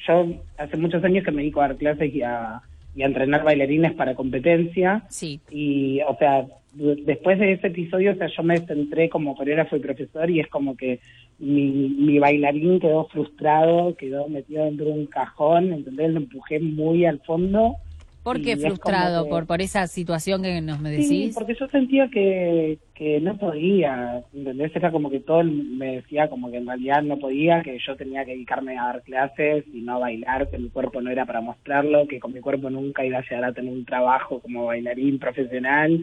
yo 0.07 0.27
hace 0.57 0.77
muchos 0.77 1.03
años 1.03 1.23
que 1.23 1.31
me 1.31 1.41
dedico 1.43 1.61
a 1.61 1.67
dar 1.69 1.77
clases 1.77 2.13
y 2.13 2.21
a, 2.23 2.61
y 2.95 3.03
a 3.03 3.05
entrenar 3.05 3.43
bailarines 3.43 3.93
para 3.93 4.15
competencia. 4.15 5.03
Sí. 5.09 5.39
Y, 5.51 6.01
o 6.01 6.17
sea, 6.17 6.45
después 6.73 7.39
de 7.39 7.53
ese 7.53 7.67
episodio, 7.67 8.11
o 8.11 8.15
sea, 8.15 8.27
yo 8.27 8.43
me 8.43 8.59
centré 8.65 9.09
como 9.09 9.35
coreógrafo 9.35 9.75
y 9.75 9.79
profesor 9.79 10.29
y 10.29 10.39
es 10.39 10.47
como 10.47 10.75
que 10.75 10.99
mi, 11.39 11.89
mi 11.89 12.19
bailarín 12.19 12.79
quedó 12.79 13.05
frustrado, 13.07 13.95
quedó 13.95 14.27
metido 14.27 14.65
dentro 14.65 14.85
de 14.85 14.91
un 14.91 15.05
cajón, 15.07 15.73
¿entendés? 15.73 16.11
Lo 16.11 16.17
empujé 16.19 16.59
muy 16.59 17.05
al 17.05 17.19
fondo. 17.21 17.75
¿Por 18.23 18.41
qué 18.41 18.55
frustrado? 18.55 19.25
que- 19.25 19.29
¿Por, 19.29 19.45
por 19.47 19.61
esa 19.61 19.85
situación 19.87 20.41
que 20.43 20.61
nos 20.61 20.79
me 20.79 20.91
Sí, 20.95 21.01
decís? 21.01 21.35
porque 21.35 21.55
yo 21.59 21.67
sentía 21.67 22.07
que, 22.09 22.77
que 22.95 23.19
no 23.19 23.37
podía, 23.37 24.23
¿entendés? 24.33 24.73
Era 24.75 24.91
como 24.91 25.09
que 25.09 25.19
todo 25.19 25.41
el- 25.41 25.51
me 25.51 25.95
decía 25.97 26.29
como 26.29 26.49
que 26.49 26.57
en 26.57 26.67
realidad 26.67 27.01
no 27.03 27.17
podía, 27.19 27.61
que 27.63 27.77
yo 27.85 27.95
tenía 27.97 28.23
que 28.23 28.31
dedicarme 28.31 28.77
a 28.77 28.85
dar 28.85 29.03
clases 29.03 29.65
y 29.73 29.81
no 29.81 29.95
a 29.95 29.99
bailar, 29.99 30.49
que 30.49 30.57
mi 30.57 30.69
cuerpo 30.69 31.01
no 31.01 31.11
era 31.11 31.25
para 31.25 31.41
mostrarlo, 31.41 32.07
que 32.07 32.19
con 32.19 32.31
mi 32.31 32.39
cuerpo 32.39 32.69
nunca 32.69 33.05
iba 33.05 33.17
a 33.17 33.23
llegar 33.23 33.43
a 33.43 33.53
tener 33.53 33.73
un 33.73 33.83
trabajo 33.85 34.39
como 34.39 34.67
bailarín 34.67 35.19
profesional, 35.19 35.99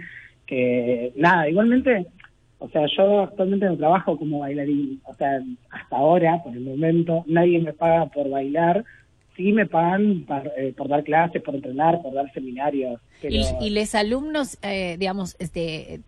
que 0.51 1.13
nada, 1.15 1.49
igualmente, 1.49 2.07
o 2.59 2.69
sea, 2.71 2.83
yo 2.97 3.21
actualmente 3.23 3.67
no 3.67 3.77
trabajo 3.77 4.19
como 4.19 4.41
bailarín, 4.41 5.01
o 5.05 5.15
sea, 5.15 5.41
hasta 5.71 5.97
ahora, 5.97 6.43
por 6.43 6.53
el 6.55 6.65
momento, 6.65 7.25
nadie 7.29 7.61
me 7.61 7.73
paga 7.73 8.07
por 8.07 8.29
bailar, 8.29 8.85
sí 9.37 9.53
me 9.53 9.65
pagan 9.67 10.25
par- 10.27 10.53
eh, 10.59 10.75
por 10.77 10.89
dar 10.89 11.05
clases, 11.05 11.41
por 11.41 11.55
entrenar, 11.55 12.03
por 12.03 12.13
dar 12.13 12.31
seminarios. 12.33 13.01
Pero... 13.23 13.37
¿Y, 13.61 13.67
y 13.69 13.71
los 13.71 13.95
alumnos, 13.95 14.59
eh, 14.63 14.97
digamos, 14.99 15.37
este, 15.39 16.01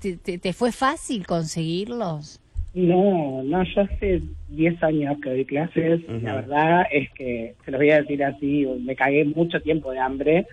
te, 0.00 0.16
te- 0.16 0.38
te 0.38 0.52
fue 0.52 0.72
fácil 0.72 1.24
conseguirlos? 1.24 2.40
No, 2.74 3.44
no, 3.44 3.62
yo 3.62 3.82
hace 3.82 4.20
10 4.48 4.82
años 4.82 5.16
que 5.22 5.30
doy 5.30 5.44
clases. 5.44 6.00
Ujú. 6.02 6.18
La 6.22 6.34
verdad 6.34 6.82
es 6.90 7.08
que, 7.12 7.54
se 7.64 7.70
los 7.70 7.78
voy 7.78 7.90
a 7.92 8.00
decir 8.02 8.24
así, 8.24 8.66
me 8.80 8.96
cagué 8.96 9.24
mucho 9.24 9.60
tiempo 9.60 9.92
de 9.92 10.00
hambre 10.00 10.46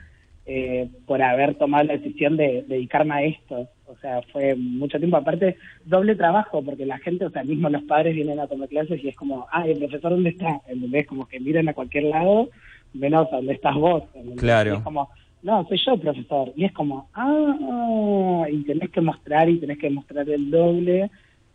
eh, 0.46 0.90
por 1.06 1.22
haber 1.22 1.56
tomado 1.56 1.84
la 1.84 1.98
decisión 1.98 2.38
de, 2.38 2.66
dedicarme 2.68 3.14
a 3.14 3.24
esto. 3.24 3.70
O 3.86 3.96
sea, 4.02 4.22
fue 4.32 4.56
mucho 4.56 4.98
tiempo. 4.98 5.18
Aparte, 5.18 5.58
doble 5.86 6.16
trabajo, 6.16 6.64
porque 6.64 6.86
la 6.86 6.98
gente, 6.98 7.26
o 7.26 7.30
sea, 7.30 7.44
mismo 7.44 7.70
los 7.70 7.84
padres 7.84 8.16
vienen 8.16 8.40
a 8.40 8.48
tomar 8.48 8.70
clases 8.70 9.04
y 9.04 9.10
es 9.10 9.16
como, 9.16 9.48
ah, 9.52 9.68
el 9.68 9.78
profesor, 9.80 10.12
¿dónde 10.12 10.32
está? 10.32 10.62
¿Entendés? 10.68 11.08
Como 11.08 11.28
que 11.28 11.40
miran 11.40 11.70
a 11.70 11.74
cualquier 11.74 12.06
lado 12.06 12.50
menos 12.94 13.30
donde 13.32 13.54
estás 13.54 13.76
vos. 13.76 14.04
¿entendés? 14.14 14.40
Claro. 14.40 14.74
Y 14.74 14.78
es 14.78 14.84
como, 14.84 15.10
no, 15.44 15.66
soy 15.68 15.80
yo 15.86 15.98
profesor. 15.98 16.54
Y 16.56 16.66
es 16.66 16.72
como, 16.72 17.10
ah, 17.14 18.46
y 18.52 18.64
tenés 18.64 18.90
que 18.90 19.02
mostrar 19.02 19.50
y 19.50 19.60
tenés 19.60 19.78
que 19.78 19.90
mostrar 19.90 20.28
el 20.30 20.50
doble. 20.50 21.12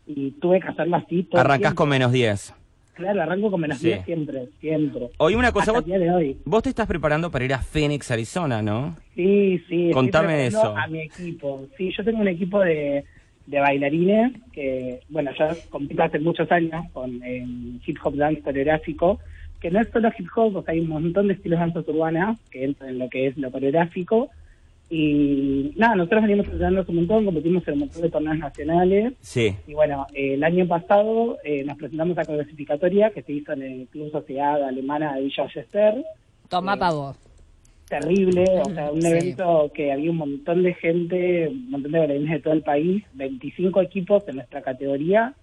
Y 0.07 0.33
tuve 0.33 0.61
que 0.61 0.69
hacerlo 0.69 0.97
así 0.97 1.25
todo 1.25 1.41
Arrancás 1.41 1.75
con 1.75 1.89
menos 1.89 2.13
10. 2.13 2.55
Claro, 2.97 3.23
arranco 3.23 3.51
con 3.51 3.61
menos 3.61 3.79
Sí. 3.79 3.89
10 3.89 4.05
siempre, 4.07 4.49
siempre. 4.61 5.11
Oye, 5.19 5.37
una 5.37 5.53
cosa, 5.53 5.71
Hasta 5.71 5.73
vos, 5.73 5.81
el 5.83 5.87
día 5.87 5.99
de 5.99 6.11
hoy. 6.11 6.37
vos 6.47 6.63
te 6.63 6.71
estás 6.71 6.87
preparando 6.87 7.31
para 7.31 7.45
ir 7.45 7.53
a 7.53 7.59
Phoenix, 7.59 8.11
Arizona, 8.11 8.63
¿no? 8.63 8.97
Sí, 9.15 9.63
sí. 9.69 9.91
Contame 9.93 10.47
eso. 10.47 10.75
A 10.77 10.87
mi 10.89 11.03
equipo. 11.03 11.67
Sí, 11.77 11.93
yo 11.97 12.03
tengo 12.05 12.21
un 12.21 12.29
equipo 12.29 12.61
de, 12.61 13.05
de 13.47 13.61
bailarines 13.61 14.33
que, 14.53 15.01
bueno, 15.11 15.31
ya 15.39 15.55
compito 15.69 16.03
hace 16.03 16.19
muchos 16.19 16.51
años 16.51 16.87
con 16.93 17.23
el 17.23 17.81
hip 17.87 17.99
hop 18.03 18.17
dance 18.17 18.41
coreográfico, 18.41 19.21
que 19.61 19.71
no 19.71 19.81
es 19.81 19.89
solo 19.89 20.11
hip 20.19 20.29
hop, 20.35 20.57
o 20.57 20.63
sea, 20.63 20.73
hay 20.73 20.81
un 20.81 20.89
montón 20.89 21.29
de 21.29 21.35
estilos 21.35 21.59
de 21.59 21.67
danzas 21.67 21.89
urbanas 21.89 22.39
que 22.51 22.65
entran 22.65 22.91
en 22.91 22.99
lo 22.99 23.09
que 23.11 23.27
es 23.27 23.37
lo 23.37 23.51
coreográfico. 23.51 24.31
Y 24.89 25.73
nada, 25.77 25.97
nosotros 25.97 26.23
venimos 26.23 26.47
entrenando 26.47 26.85
un 26.89 26.97
montón, 26.97 27.25
competimos 27.25 27.67
en 27.67 27.75
un 27.75 27.81
montón 27.81 28.03
de 28.03 28.11
torneos 28.11 28.39
nacionales. 28.39 29.15
Sí. 29.21 29.55
Y 29.67 29.75
bueno, 29.75 30.07
eh, 30.15 30.35
el 30.35 30.45
año 30.45 30.67
pasado 30.69 31.39
eh, 31.45 31.65
nos 31.65 31.77
presentamos 31.77 32.17
a 32.19 32.25
clasificatoria 32.25 33.11
que 33.11 33.23
se 33.23 33.33
hizo 33.33 33.53
en 33.53 33.63
el 33.63 33.87
Club 33.89 34.13
Sociedad 34.13 34.63
Alemana 34.63 35.15
de 35.17 35.23
Villa 35.23 35.43
Ballester 35.45 36.05
Toma 36.49 36.75
Eh, 36.75 36.79
pa' 36.79 36.93
vos. 36.93 37.17
terrible, 37.89 38.45
o 38.65 38.71
sea, 38.71 38.91
un 38.93 39.03
Sí. 39.03 39.09
evento 39.09 39.71
que 39.75 39.91
había 39.93 40.11
un 40.11 40.17
montón 40.19 40.63
de 40.63 40.75
gente, 40.75 41.49
un 41.49 41.71
montón 41.71 41.93
de 41.93 41.99
bailarines 41.99 42.31
de 42.33 42.41
todo 42.41 42.55
el 42.55 42.63
país, 42.63 43.03
25 43.15 43.81
equipos 43.81 44.27
en 44.29 44.37
nuestra 44.37 44.63
categoría, 44.63 45.35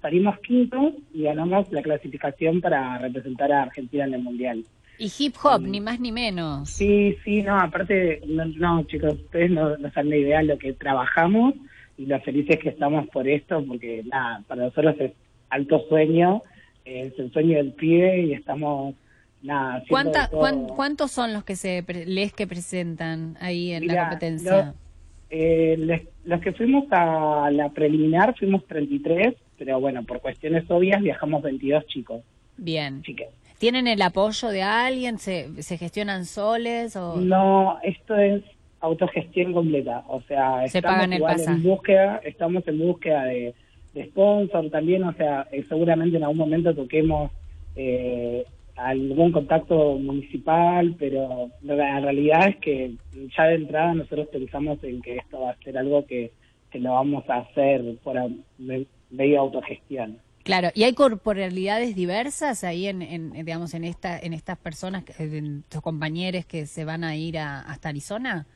salimos 0.00 0.38
quintos 0.40 0.94
y 1.14 1.22
ganamos 1.22 1.70
la 1.72 1.82
clasificación 1.82 2.60
para 2.60 2.98
representar 2.98 3.50
a 3.52 3.62
Argentina 3.62 4.04
en 4.04 4.14
el 4.14 4.22
Mundial. 4.22 4.64
Y 4.98 5.10
hip 5.18 5.34
hop, 5.42 5.62
ni 5.62 5.80
más 5.80 5.98
ni 6.00 6.12
menos. 6.12 6.68
Sí, 6.70 7.16
sí, 7.24 7.42
no, 7.42 7.58
aparte, 7.58 8.20
no, 8.26 8.44
no, 8.44 8.84
chicos, 8.84 9.14
ustedes 9.14 9.50
no, 9.50 9.76
no 9.76 9.90
saben 9.92 10.10
la 10.10 10.16
idea 10.16 10.38
de 10.38 10.44
lo 10.44 10.58
que 10.58 10.72
trabajamos 10.74 11.54
y 11.98 12.06
lo 12.06 12.20
felices 12.20 12.58
que 12.58 12.68
estamos 12.68 13.08
por 13.08 13.26
esto, 13.28 13.64
porque 13.66 14.02
nada, 14.04 14.42
para 14.46 14.64
nosotros 14.64 14.94
es 15.00 15.12
alto 15.50 15.84
sueño, 15.88 16.42
es 16.84 17.18
el 17.18 17.32
sueño 17.32 17.56
del 17.56 17.72
pibe 17.72 18.22
y 18.26 18.32
estamos, 18.32 18.94
nada, 19.42 19.82
¿Cuánta, 19.88 20.28
cuán- 20.28 20.66
¿Cuántos 20.68 21.10
son 21.10 21.32
los 21.32 21.44
que 21.44 21.56
se 21.56 21.84
les 22.06 22.32
que 22.32 22.46
presentan 22.46 23.36
ahí 23.40 23.72
en 23.72 23.86
la 23.86 24.02
competencia? 24.08 24.66
lo- 24.66 24.74
Eh, 25.34 25.76
les- 25.78 26.06
los 26.24 26.40
que 26.42 26.52
fuimos 26.52 26.84
a 26.90 27.48
la 27.50 27.70
preliminar 27.70 28.36
fuimos 28.38 28.66
33, 28.66 29.34
pero 29.56 29.80
bueno, 29.80 30.02
por 30.04 30.20
cuestiones 30.20 30.70
obvias 30.70 31.00
viajamos 31.02 31.42
22 31.42 31.86
chicos, 31.86 32.22
Bien. 32.58 33.00
chicas. 33.02 33.28
¿Tienen 33.62 33.86
el 33.86 34.02
apoyo 34.02 34.48
de 34.48 34.62
alguien? 34.62 35.18
¿Se, 35.18 35.62
se 35.62 35.78
gestionan 35.78 36.24
soles? 36.24 36.96
O... 36.96 37.14
No, 37.20 37.78
esto 37.84 38.16
es 38.16 38.42
autogestión 38.80 39.52
completa, 39.52 40.02
o 40.08 40.20
sea, 40.22 40.66
Se 40.66 40.78
estamos 40.78 40.96
pagan 40.96 41.12
el 41.12 41.18
igual 41.18 41.36
pasaje. 41.36 41.56
en 41.58 41.62
búsqueda, 41.62 42.20
estamos 42.24 42.66
en 42.66 42.78
búsqueda 42.80 43.22
de, 43.26 43.54
de 43.94 44.06
sponsor 44.06 44.68
también, 44.70 45.04
o 45.04 45.12
sea, 45.12 45.46
eh, 45.52 45.64
seguramente 45.68 46.16
en 46.16 46.24
algún 46.24 46.38
momento 46.38 46.74
toquemos 46.74 47.30
eh, 47.76 48.44
algún 48.74 49.30
contacto 49.30 49.96
municipal, 49.96 50.96
pero 50.98 51.48
la 51.62 52.00
realidad 52.00 52.48
es 52.48 52.56
que 52.56 52.94
ya 53.38 53.44
de 53.44 53.54
entrada 53.54 53.94
nosotros 53.94 54.26
pensamos 54.32 54.82
en 54.82 55.00
que 55.02 55.18
esto 55.18 55.40
va 55.40 55.50
a 55.50 55.56
ser 55.62 55.78
algo 55.78 56.04
que, 56.04 56.32
que 56.72 56.80
lo 56.80 56.94
vamos 56.94 57.30
a 57.30 57.36
hacer 57.36 57.80
por 58.02 58.16
medio 59.08 59.40
autogestión. 59.40 60.18
Claro, 60.44 60.68
¿y 60.74 60.82
hay 60.84 60.94
corporalidades 60.94 61.94
diversas 61.94 62.64
ahí 62.64 62.86
en, 62.88 63.02
en, 63.02 63.32
digamos, 63.32 63.74
en 63.74 63.84
esta, 63.84 64.18
en 64.18 64.32
estas 64.32 64.58
personas, 64.58 65.04
que- 65.04 65.14
en 65.22 65.62
tus 65.68 65.80
compañeros 65.80 66.44
que 66.46 66.66
se 66.66 66.84
van 66.84 67.04
a 67.04 67.16
ir 67.16 67.38
a, 67.38 67.60
hasta 67.60 67.90
Arizona? 67.90 68.46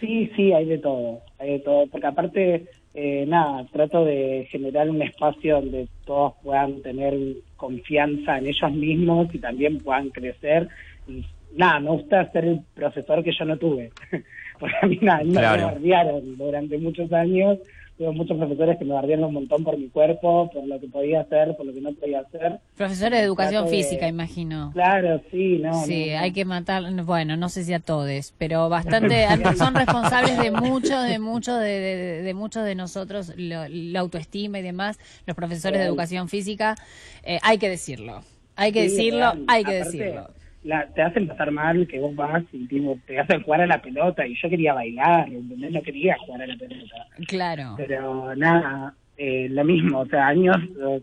Sí, 0.00 0.30
sí, 0.36 0.52
hay 0.52 0.66
de 0.66 0.78
todo, 0.78 1.20
hay 1.38 1.52
de 1.52 1.58
todo, 1.60 1.86
porque 1.86 2.06
aparte, 2.06 2.66
eh, 2.94 3.24
nada, 3.26 3.64
trato 3.72 4.04
de 4.04 4.46
generar 4.50 4.90
un 4.90 5.00
espacio 5.02 5.56
donde 5.60 5.88
todos 6.04 6.34
puedan 6.42 6.82
tener 6.82 7.14
confianza 7.56 8.38
en 8.38 8.46
ellos 8.48 8.72
mismos 8.72 9.34
y 9.34 9.38
también 9.38 9.78
puedan 9.78 10.10
crecer. 10.10 10.68
Y 11.08 11.24
nada, 11.56 11.80
me 11.80 11.90
gusta 11.90 12.30
ser 12.32 12.44
el 12.44 12.60
profesor 12.74 13.22
que 13.24 13.32
yo 13.32 13.44
no 13.46 13.56
tuve, 13.56 13.90
porque 14.58 14.74
a 14.82 14.86
mí 14.86 14.98
nada, 15.00 15.24
me 15.24 15.32
Claro. 15.32 15.66
bardearon 15.66 16.36
durante 16.36 16.76
muchos 16.78 17.10
años, 17.12 17.58
tuve 17.96 18.10
muchos 18.12 18.36
profesores 18.36 18.78
que 18.78 18.84
me 18.84 18.92
bardearon 18.94 19.26
un 19.26 19.34
montón 19.34 19.64
por 19.64 19.78
mi 19.78 19.88
cuerpo, 19.88 20.50
por 20.52 20.66
lo 20.66 20.78
que 20.78 20.86
podía 20.88 21.20
hacer, 21.22 21.56
por 21.56 21.64
lo 21.66 21.72
que 21.72 21.80
no 21.80 21.92
podía 21.94 22.20
hacer. 22.20 22.58
Profesores 22.76 23.18
de 23.20 23.24
educación 23.24 23.64
de- 23.64 23.70
física, 23.70 24.06
imagino. 24.06 24.70
Claro, 24.74 25.20
sí, 25.30 25.58
no. 25.58 25.72
Sí, 25.84 26.06
no, 26.10 26.12
no. 26.16 26.18
hay 26.22 26.32
que 26.32 26.44
matar, 26.44 26.82
bueno, 27.04 27.36
no 27.36 27.48
sé 27.48 27.64
si 27.64 27.72
a 27.72 27.80
todos, 27.80 28.34
pero 28.36 28.68
bastante 28.68 29.26
son 29.56 29.74
responsables 29.74 30.38
de 30.38 30.50
mucho, 30.50 31.00
de 31.00 31.18
mucho, 31.18 31.56
de, 31.56 31.70
de- 31.80 32.22
de 32.22 32.34
muchos 32.34 32.64
de 32.64 32.74
nosotros, 32.74 33.32
lo- 33.36 33.66
la 33.68 34.00
autoestima 34.00 34.58
y 34.58 34.62
demás, 34.62 34.98
los 35.26 35.34
profesores 35.34 35.78
de 35.78 35.84
Real. 35.84 35.88
educación 35.88 36.28
física, 36.28 36.76
eh, 37.22 37.38
hay 37.42 37.56
que 37.58 37.68
decirlo, 37.70 38.22
hay 38.56 38.72
que 38.72 38.88
Sí, 38.90 38.96
decirlo, 38.96 39.32
hay 39.48 39.64
que 39.64 39.80
Aparte, 39.80 39.96
decirlo. 39.98 40.28
La- 40.66 40.86
te 40.88 41.00
hacen 41.02 41.26
pasar 41.28 41.50
mal 41.50 41.86
que 41.86 41.98
vos 42.00 42.14
vas 42.14 42.42
y 42.52 42.66
tipo, 42.66 42.98
te 43.06 43.18
hacen 43.18 43.42
jugar 43.42 43.60
a 43.62 43.66
la 43.66 43.80
pelota 43.80 44.26
y 44.26 44.34
yo 44.40 44.48
quería 44.50 44.74
bailar, 44.74 45.28
¿entendés? 45.28 45.70
No 45.72 45.80
quería 45.82 46.16
jugar 46.18 46.42
a 46.42 46.46
la 46.46 46.56
pelota. 46.56 47.06
Claro. 47.26 47.74
Pero 47.76 48.34
nada, 48.36 48.94
eh, 49.16 49.48
lo 49.50 49.64
mismo, 49.64 50.00
o 50.00 50.06
sea, 50.06 50.26
años... 50.28 50.56
eh, 50.80 51.00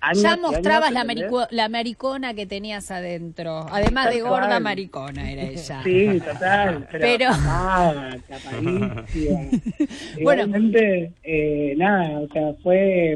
años 0.00 0.22
Ya 0.22 0.36
mostrabas 0.36 0.90
años, 0.90 0.94
la, 0.94 1.04
marico- 1.14 1.48
la 1.50 1.68
maricona 1.68 2.34
que 2.34 2.46
tenías 2.46 2.90
adentro, 2.90 3.66
además 3.70 4.10
de 4.10 4.20
gorda 4.20 4.60
maricona 4.60 5.30
era 5.32 5.42
ella. 5.50 5.80
Sí, 5.82 6.20
total, 6.20 6.86
pero, 6.92 7.04
Pero- 7.06 7.30
tapadísima. 8.28 9.04
Bueno. 10.22 10.44
Eh, 11.22 11.74
nada, 11.76 12.20
o 12.20 12.28
sea, 12.28 12.52
fue 12.62 13.14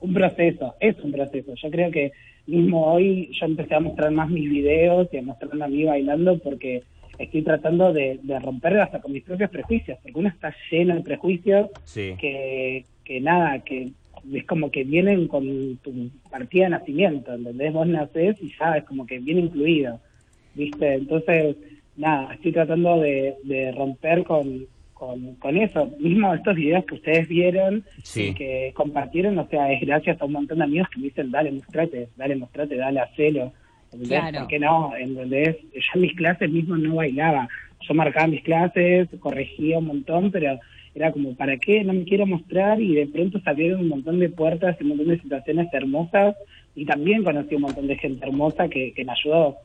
un 0.00 0.14
proceso, 0.14 0.74
es 0.80 0.96
un 1.00 1.12
proceso. 1.12 1.52
Yo 1.54 1.70
creo 1.70 1.90
que 1.90 2.12
mismo 2.46 2.92
hoy 2.92 3.30
yo 3.32 3.46
empecé 3.46 3.74
a 3.74 3.80
mostrar 3.80 4.10
más 4.10 4.28
mis 4.30 4.50
videos 4.50 5.08
y 5.12 5.18
a 5.18 5.22
mostrarme 5.22 5.64
a 5.64 5.68
mí 5.68 5.84
bailando 5.84 6.38
porque 6.38 6.82
estoy 7.18 7.42
tratando 7.42 7.92
de, 7.92 8.18
de 8.22 8.38
romper 8.38 8.80
hasta 8.80 9.00
con 9.00 9.12
mis 9.12 9.22
propios 9.24 9.50
prejuicios, 9.50 9.98
porque 10.02 10.18
uno 10.18 10.28
está 10.28 10.54
lleno 10.70 10.94
de 10.94 11.02
prejuicios 11.02 11.68
Sí. 11.84 12.14
que, 12.18 12.84
que 13.04 13.20
nada, 13.20 13.58
que 13.60 13.90
es 14.32 14.44
como 14.44 14.70
que 14.70 14.84
vienen 14.84 15.28
con 15.28 15.76
tu 15.78 16.10
partida 16.30 16.64
de 16.64 16.70
nacimiento, 16.70 17.32
¿entendés? 17.34 17.72
Vos 17.72 17.86
nacés 17.86 18.36
y 18.40 18.52
ya 18.58 18.76
es 18.76 18.84
como 18.84 19.06
que 19.06 19.18
viene 19.18 19.40
incluido, 19.42 20.00
¿viste? 20.54 20.94
Entonces, 20.94 21.56
nada, 21.96 22.34
estoy 22.34 22.52
tratando 22.52 23.00
de, 23.00 23.36
de 23.44 23.72
romper 23.72 24.24
con, 24.24 24.66
con, 25.00 25.34
con 25.36 25.56
eso. 25.56 25.90
Mismo 25.98 26.34
estos 26.34 26.54
videos 26.54 26.84
que 26.84 26.94
ustedes 26.96 27.26
vieron 27.26 27.82
Sí. 28.02 28.28
y 28.28 28.34
que 28.34 28.70
compartieron, 28.74 29.38
o 29.38 29.48
sea, 29.48 29.72
es 29.72 29.80
gracias 29.80 30.20
a 30.20 30.26
un 30.26 30.32
montón 30.32 30.58
de 30.58 30.64
amigos 30.64 30.88
que 30.90 30.98
me 31.00 31.04
dicen, 31.06 31.30
dale, 31.30 31.50
mostrate, 31.50 32.08
dale, 32.18 32.36
mostrate, 32.36 32.76
dale, 32.76 33.00
hacelo. 33.00 33.50
¿entendés? 33.86 34.08
Claro. 34.20 34.38
¿Por 34.40 34.48
qué 34.48 34.58
no? 34.58 34.94
¿Entendés? 34.94 35.56
Yo 35.72 35.80
en 35.94 36.00
mis 36.02 36.14
clases 36.14 36.50
mismo 36.50 36.76
no 36.76 36.96
bailaba. 36.96 37.48
Yo 37.88 37.94
marcaba 37.94 38.26
mis 38.26 38.42
clases, 38.42 39.08
corregía 39.20 39.78
un 39.78 39.86
montón, 39.86 40.30
pero 40.30 40.58
era 40.94 41.10
como, 41.12 41.34
¿para 41.34 41.56
qué? 41.56 41.82
No 41.82 41.94
me 41.94 42.04
quiero 42.04 42.26
mostrar 42.26 42.78
y 42.78 42.94
de 42.94 43.06
pronto 43.06 43.40
salieron 43.40 43.80
un 43.80 43.88
montón 43.88 44.18
de 44.18 44.28
puertas 44.28 44.76
y 44.78 44.82
un 44.82 44.90
montón 44.90 45.08
de 45.08 45.18
situaciones 45.20 45.72
hermosas 45.72 46.36
y 46.76 46.84
también 46.84 47.24
conocí 47.24 47.54
un 47.54 47.62
montón 47.62 47.86
de 47.86 47.96
gente 47.96 48.26
hermosa 48.26 48.68
que, 48.68 48.92
que 48.92 49.04
me 49.04 49.12
ayudó. 49.12 49.56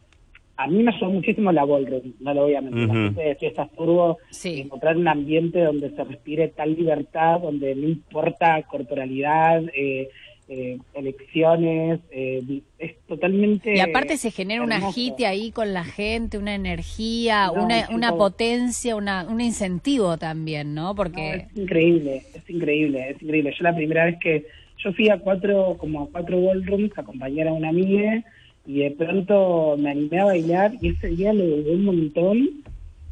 A 0.57 0.67
mí 0.67 0.83
me 0.83 0.91
ayudó 0.91 1.09
muchísimo 1.11 1.51
la 1.51 1.65
ballroom, 1.65 2.13
no 2.19 2.33
lo 2.33 2.43
voy 2.43 2.55
a 2.55 2.61
mentir. 2.61 2.87
La 2.87 2.93
gente 2.93 3.21
de 3.21 3.35
fiestas 3.35 3.69
turbo, 3.73 4.17
Sí. 4.29 4.61
encontrar 4.61 4.95
un 4.95 5.07
ambiente 5.07 5.59
donde 5.61 5.89
se 5.91 6.03
respire 6.03 6.47
tal 6.49 6.75
libertad, 6.75 7.41
donde 7.41 7.75
no 7.75 7.87
importa 7.89 8.61
corporalidad, 8.63 9.63
eh, 9.75 10.07
eh, 10.47 10.77
elecciones, 10.93 11.99
eh, 12.11 12.61
es 12.77 12.95
totalmente... 13.07 13.75
Y 13.75 13.79
aparte 13.79 14.15
se 14.15 14.29
genera 14.31 14.61
una 14.63 14.75
hermoso. 14.75 14.91
agite 14.91 15.25
ahí 15.25 15.51
con 15.51 15.73
la 15.73 15.83
gente, 15.83 16.37
una 16.37 16.53
energía, 16.55 17.47
No, 17.47 17.63
una, 17.65 17.89
una 17.91 18.15
potencia, 18.15 18.95
una, 18.95 19.25
un 19.27 19.41
incentivo 19.41 20.17
también, 20.17 20.73
¿no? 20.75 20.89
No, 20.89 20.95
Porque 20.95 21.47
es 21.51 21.57
increíble, 21.57 22.21
es 22.33 22.47
increíble, 22.49 23.09
es 23.09 23.21
increíble. 23.21 23.53
Yo 23.57 23.63
la 23.63 23.75
primera 23.75 24.05
vez 24.05 24.17
que 24.21 24.45
yo 24.77 24.93
fui 24.93 25.09
a 25.09 25.17
cuatro, 25.17 25.77
como 25.79 26.03
a 26.03 26.09
cuatro 26.11 26.39
ballrooms 26.39 26.95
a 26.97 27.01
acompañar 27.01 27.47
a 27.47 27.53
una 27.53 27.69
amiga 27.69 28.23
y 28.65 28.79
de 28.79 28.91
pronto 28.91 29.77
me 29.77 29.91
animé 29.91 30.19
a 30.19 30.25
bailar 30.25 30.73
y 30.81 30.89
ese 30.89 31.09
día 31.09 31.33
lo 31.33 31.45
dudé 31.45 31.75
un 31.75 31.85
montón 31.85 32.49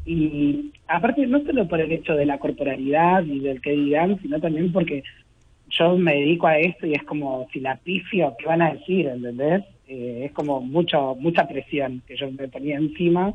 y 0.06 0.74
aparte 0.88 1.26
no 1.28 1.42
solo 1.44 1.68
por 1.68 1.82
el 1.82 1.92
hecho 1.92 2.16
de 2.16 2.26
la 2.26 2.40
corporalidad 2.40 3.24
y 3.26 3.40
del 3.42 3.62
que 3.62 3.72
digan, 3.72 4.20
sino 4.22 4.40
también 4.42 4.72
porque 4.74 5.04
yo 5.68 5.98
me 5.98 6.16
dedico 6.16 6.48
a 6.48 6.60
esto 6.60 6.88
y 6.88 6.94
es 6.94 7.04
como 7.06 7.48
si 7.54 7.60
la 7.62 7.78
pifio, 7.78 8.36
¿qué 8.40 8.46
van 8.48 8.62
a 8.62 8.74
decir? 8.74 9.08
¿Entendés? 9.08 9.64
Eh, 9.88 10.24
es 10.26 10.32
como 10.34 10.62
mucho 10.62 11.16
mucha 11.16 11.48
presión 11.48 12.04
que 12.08 12.16
yo 12.18 12.32
me 12.32 12.48
ponía 12.50 12.78
encima 12.78 13.34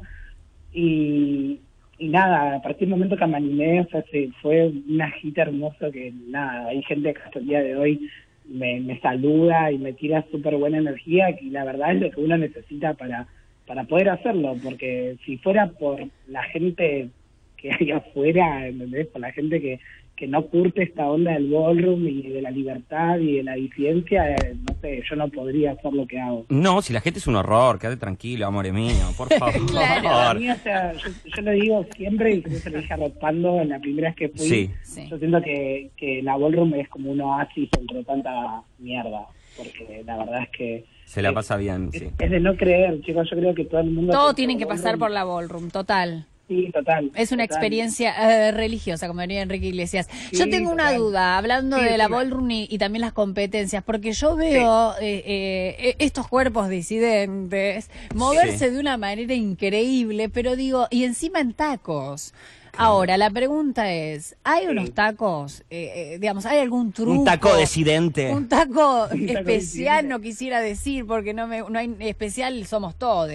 y, 0.73 1.61
y 1.99 2.09
nada, 2.09 2.57
a 2.57 2.63
partir 2.63 2.81
del 2.89 2.91
momento 2.91 3.17
que 3.17 3.27
me 3.27 3.37
animé, 3.37 3.81
o 3.83 3.89
sea, 3.89 4.03
se- 4.11 4.31
fue 4.43 4.69
una 4.89 5.07
agita 5.07 5.43
hermoso 5.43 5.91
que 5.91 6.13
nada, 6.13 6.69
hay 6.69 6.83
gente 6.85 7.15
que 7.15 7.21
hasta 7.23 7.39
el 7.41 7.47
día 7.47 7.61
de 7.63 7.77
hoy 7.77 8.09
me, 8.49 8.81
me 8.81 8.99
saluda 9.01 9.71
y 9.71 9.79
me 9.79 9.93
tira 9.93 10.25
súper 10.31 10.57
buena 10.57 10.79
energía 10.79 11.31
y 11.41 11.51
la 11.51 11.65
verdad 11.65 11.95
es 11.95 12.01
lo 12.01 12.11
que 12.11 12.21
uno 12.21 12.37
necesita 12.37 12.95
para 12.95 13.29
para 13.69 13.85
poder 13.85 14.09
hacerlo, 14.09 14.57
porque 14.65 15.17
si 15.27 15.37
fuera 15.37 15.69
por 15.69 16.01
la 16.27 16.43
gente 16.45 17.11
que 17.59 17.71
hay 17.71 17.91
afuera, 17.93 18.67
¿entendés? 18.67 19.07
Por 19.09 19.21
la 19.21 19.31
gente 19.31 19.61
que, 19.61 19.79
que 20.19 20.27
no 20.27 20.43
curte 20.47 20.83
esta 20.83 21.07
onda 21.09 21.33
del 21.33 21.49
ballroom 21.49 22.07
y 22.09 22.23
de 22.23 22.43
la 22.43 22.51
libertad 22.51 23.19
y 23.19 23.37
de 23.37 23.43
la 23.45 23.55
disidencia, 23.55 24.35
eh, 24.35 24.57
no 24.69 24.75
sé, 24.81 25.01
yo 25.09 25.15
no 25.15 25.29
podría 25.29 25.73
hacer 25.73 25.93
lo 25.93 26.07
que 26.09 26.19
hago. 26.19 26.45
No, 26.49 26.83
si 26.83 26.93
la 26.93 27.01
gente 27.01 27.21
es 27.21 27.27
un 27.29 27.37
horror, 27.37 27.79
quédate 27.79 27.99
tranquilo, 27.99 28.47
amor 28.47 28.71
mío, 28.73 28.95
por 29.17 29.29
favor. 29.39 29.65
Claro. 29.67 30.41
Mí, 30.41 30.51
o 30.51 30.57
sea, 30.57 30.93
yo, 30.95 31.09
yo 31.37 31.43
lo 31.43 31.51
digo 31.53 31.87
siempre 31.97 32.35
y 32.35 32.43
se 32.43 32.69
lo 32.71 32.79
dije 32.79 32.93
arropando 32.95 33.61
en 33.61 33.69
la 33.69 33.79
primera 33.79 34.09
vez 34.09 34.17
que 34.17 34.29
fui. 34.31 34.49
Sí. 34.49 34.71
Sí. 34.83 35.07
Yo 35.09 35.19
siento 35.19 35.41
que, 35.41 35.91
que 35.97 36.21
la 36.23 36.37
ballroom 36.37 36.75
es 36.75 36.89
como 36.89 37.13
un 37.13 37.21
oasis 37.21 37.69
entre 37.79 38.03
tanta 38.03 38.63
mierda, 38.79 39.27
porque 39.57 40.03
la 40.05 40.17
verdad 40.17 40.43
es 40.43 40.49
que 40.51 40.85
Se 41.05 41.23
la 41.23 41.29
es- 41.29 41.35
pasa 41.37 41.57
bien, 41.57 41.91
es, 41.93 42.01
sí. 42.01 42.09
es 42.19 42.31
de 42.31 42.41
no 42.41 42.57
creer, 42.57 43.01
chicos. 43.03 43.29
Yo 43.31 43.37
creo 43.37 43.55
que 43.55 43.67
todo 43.67 43.81
el 43.83 43.91
mundo. 43.91 44.13
Todo 44.13 44.31
que 44.31 44.35
tiene 44.35 44.55
entra 44.55 44.67
que 44.67 44.71
pasar 44.75 44.99
por 44.99 45.13
la 45.13 45.23
ballroom, 45.23 45.71
total. 45.71 46.27
Sí, 46.49 46.71
total. 46.73 47.11
Es 47.15 47.31
una 47.31 47.45
total. 47.45 47.57
experiencia 47.59 48.15
eh, 48.49 48.53
religiosa, 48.53 49.07
como 49.07 49.21
diría 49.21 49.43
Enrique 49.43 49.67
Iglesias. 49.67 50.09
Yo 50.33 50.49
tengo 50.49 50.71
una 50.73 50.93
duda, 50.95 51.37
hablando 51.37 51.77
Sí, 51.79 51.85
de 51.85 51.99
la 51.99 52.07
sí. 52.07 52.13
ballroom 52.13 52.51
y, 52.51 52.67
y 52.71 52.79
también 52.79 53.03
las 53.03 53.13
competencias, 53.13 53.85
porque 53.85 54.13
yo 54.13 54.35
veo 54.35 54.95
eh, 55.01 55.23
eh, 55.29 55.97
estos 55.99 56.27
cuerpos 56.27 56.71
disidentes 56.71 57.91
moverse 58.15 58.69
Sí. 58.69 58.75
de 58.75 58.81
una 58.81 58.97
manera 58.97 59.35
increíble, 59.35 60.31
pero 60.31 60.57
digo, 60.57 60.87
y 60.91 61.05
encima 61.05 61.41
en 61.41 61.53
tacos. 61.53 62.33
Ahora, 62.79 63.17
la 63.17 63.31
pregunta 63.31 63.93
es, 63.93 64.37
¿hay 64.45 64.63
Sí. 64.65 64.69
unos 64.71 64.93
tacos, 64.93 65.63
eh, 65.71 66.13
eh, 66.15 66.19
digamos, 66.21 66.47
hay 66.47 66.59
algún 66.61 66.93
truco? 66.93 67.13
Un 67.13 67.25
taco 67.25 67.55
decidente. 67.57 68.31
Un 68.33 68.49
taco 68.49 69.09
Un 69.13 69.27
taco 69.27 69.39
especial 69.41 70.09
no 70.09 70.21
quisiera 70.21 70.61
decir 70.61 71.07
porque 71.07 71.35
no 71.35 71.47
me 71.47 71.59
no 71.69 71.79
hay 71.79 71.95
especial 72.01 72.65
somos 72.67 72.95
todos 72.97 73.29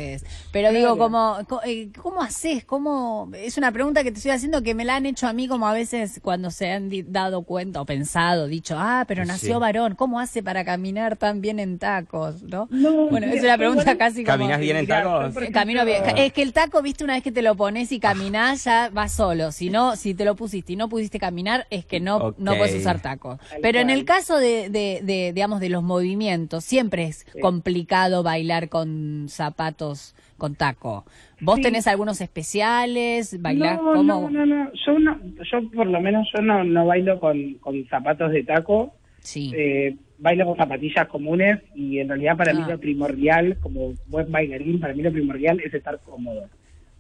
pero 0.52 0.70
Claro. 0.70 0.76
digo 0.78 0.98
como 0.98 1.38
co- 1.48 1.62
eh, 1.66 1.90
cómo 2.02 2.22
haces 2.22 2.64
cómo 2.66 3.30
es 3.34 3.58
una 3.58 3.72
pregunta 3.72 4.04
que 4.04 4.12
te 4.12 4.18
estoy 4.18 4.32
haciendo 4.32 4.62
que 4.64 4.74
me 4.76 4.86
la 4.86 4.96
han 4.96 5.06
hecho 5.06 5.28
a 5.28 5.34
mí 5.34 5.48
como 5.48 5.68
a 5.68 5.74
veces 5.74 6.20
cuando 6.24 6.50
se 6.52 6.72
han 6.72 6.90
dado 7.12 7.44
cuenta 7.44 7.82
o 7.82 7.86
pensado 7.86 8.48
dicho 8.48 8.76
ah 8.78 9.04
pero 9.08 9.24
Sí. 9.24 9.28
nació 9.28 9.60
varón 9.60 9.96
cómo 9.96 10.20
hace 10.20 10.42
para 10.42 10.64
caminar 10.64 11.18
tan 11.18 11.42
bien 11.42 11.60
en 11.60 11.80
tacos 11.80 12.44
no, 12.44 12.68
No, 12.72 13.08
bueno 13.08 13.28
mira, 13.28 13.38
es 13.40 13.44
una 13.44 13.58
pregunta 13.58 13.98
casi 13.98 14.24
como 14.24 14.38
¿Caminás 14.38 14.60
bien 14.60 14.78
en 14.78 14.88
tacos? 14.88 15.34
Camino 15.52 15.84
bien. 15.86 16.04
Es 16.18 16.32
que 16.34 16.42
el 16.42 16.54
taco, 16.54 16.82
viste, 16.82 17.04
una 17.04 17.14
vez 17.14 17.24
que 17.24 17.32
te 17.32 17.42
lo 17.42 17.56
pones 17.56 17.92
y 17.92 18.00
caminás, 18.00 18.64
ya 18.64 18.90
va 18.90 19.10
solo. 19.10 19.33
Si 19.52 19.70
no, 19.70 19.96
si 19.96 20.14
te 20.14 20.26
lo 20.26 20.36
pusiste 20.36 20.74
y 20.74 20.76
no 20.76 20.90
pudiste 20.90 21.20
caminar, 21.20 21.66
es 21.70 21.86
que 21.86 22.00
no, 22.00 22.18
Ok. 22.18 22.36
no 22.40 22.56
puedes 22.56 22.76
usar 22.76 23.02
taco. 23.02 23.38
Tal 23.50 23.60
Pero 23.62 23.80
en 23.80 23.90
el 23.90 24.06
caso 24.06 24.38
de, 24.38 24.70
de, 24.70 25.02
de, 25.04 25.32
digamos, 25.34 25.60
de 25.60 25.70
los 25.70 25.84
movimientos, 25.84 26.64
siempre 26.64 27.04
es 27.04 27.26
Sí. 27.34 27.40
complicado 27.40 28.24
bailar 28.24 28.70
con 28.70 29.26
zapatos 29.30 30.16
con 30.38 30.56
taco. 30.56 31.06
¿Vos 31.40 31.58
Sí. 31.58 31.62
tenés 31.62 31.88
algunos 31.88 32.20
especiales? 32.22 33.42
¿Bailás 33.42 33.78
no, 33.78 33.94
cómo? 33.94 34.04
no, 34.04 34.30
no, 34.30 34.46
no. 34.46 34.72
Yo, 34.86 35.00
no, 35.00 35.20
yo 35.52 35.70
por 35.72 35.88
lo 35.88 36.02
menos 36.02 36.28
yo 36.36 36.42
no, 36.42 36.64
no 36.64 36.86
bailo 36.86 37.20
con, 37.20 37.56
con 37.56 37.86
zapatos 37.88 38.32
de 38.32 38.44
taco. 38.44 38.94
Sí. 39.20 39.52
Eh, 39.56 39.96
bailo 40.20 40.46
con 40.46 40.58
zapatillas 40.58 41.08
comunes 41.08 41.60
y 41.76 42.00
en 42.00 42.10
realidad 42.10 42.36
para 42.38 42.54
mí 42.54 42.62
Ah. 42.66 42.70
lo 42.72 42.80
primordial, 42.80 43.58
como 43.62 43.94
buen 44.08 44.32
bailarín, 44.32 44.80
para 44.80 44.94
mí 44.94 45.02
lo 45.02 45.12
primordial 45.12 45.60
es 45.62 45.74
estar 45.74 46.00
cómodo. 46.02 46.50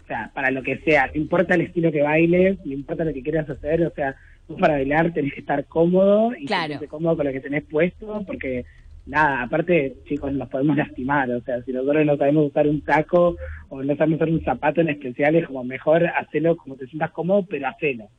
O 0.03 0.07
sea, 0.07 0.31
para 0.33 0.51
lo 0.51 0.61
que 0.63 0.77
sea, 0.79 1.07
no 1.07 1.21
importa 1.21 1.55
el 1.55 1.61
estilo 1.61 1.91
que 1.91 2.01
bailes, 2.01 2.57
no 2.65 2.73
importa 2.73 3.05
lo 3.05 3.13
que 3.13 3.23
quieras 3.23 3.49
hacer, 3.49 3.83
o 3.85 3.91
sea, 3.91 4.15
vos 4.47 4.59
para 4.59 4.73
bailar 4.73 5.13
tenés 5.13 5.33
que 5.33 5.39
estar 5.39 5.63
cómodo 5.65 6.33
y 6.37 6.45
Claro. 6.45 6.63
sentirte 6.73 6.87
cómodo 6.87 7.15
con 7.15 7.25
lo 7.25 7.31
que 7.31 7.39
tenés 7.39 7.63
puesto, 7.63 8.21
porque 8.27 8.65
nada, 9.05 9.43
aparte, 9.43 9.95
chicos, 10.07 10.33
nos 10.33 10.49
podemos 10.49 10.75
lastimar, 10.75 11.29
o 11.31 11.41
sea, 11.41 11.61
si 11.63 11.71
nosotros 11.71 12.05
no 12.05 12.17
sabemos 12.17 12.47
usar 12.47 12.67
un 12.67 12.81
taco 12.81 13.37
o 13.69 13.81
no 13.81 13.95
sabemos 13.95 14.17
usar 14.17 14.29
un 14.29 14.43
zapato 14.43 14.81
en 14.81 14.89
especial, 14.89 15.35
es 15.35 15.47
como 15.47 15.63
mejor 15.63 16.05
hacerlo 16.07 16.57
como 16.57 16.75
te 16.75 16.85
sientas 16.87 17.11
cómodo, 17.11 17.45
pero 17.49 17.67
hacelo. 17.67 18.03
O 18.05 18.09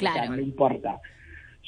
sea, 0.00 0.12
Claro. 0.12 0.36
no 0.36 0.40
importa. 0.42 0.98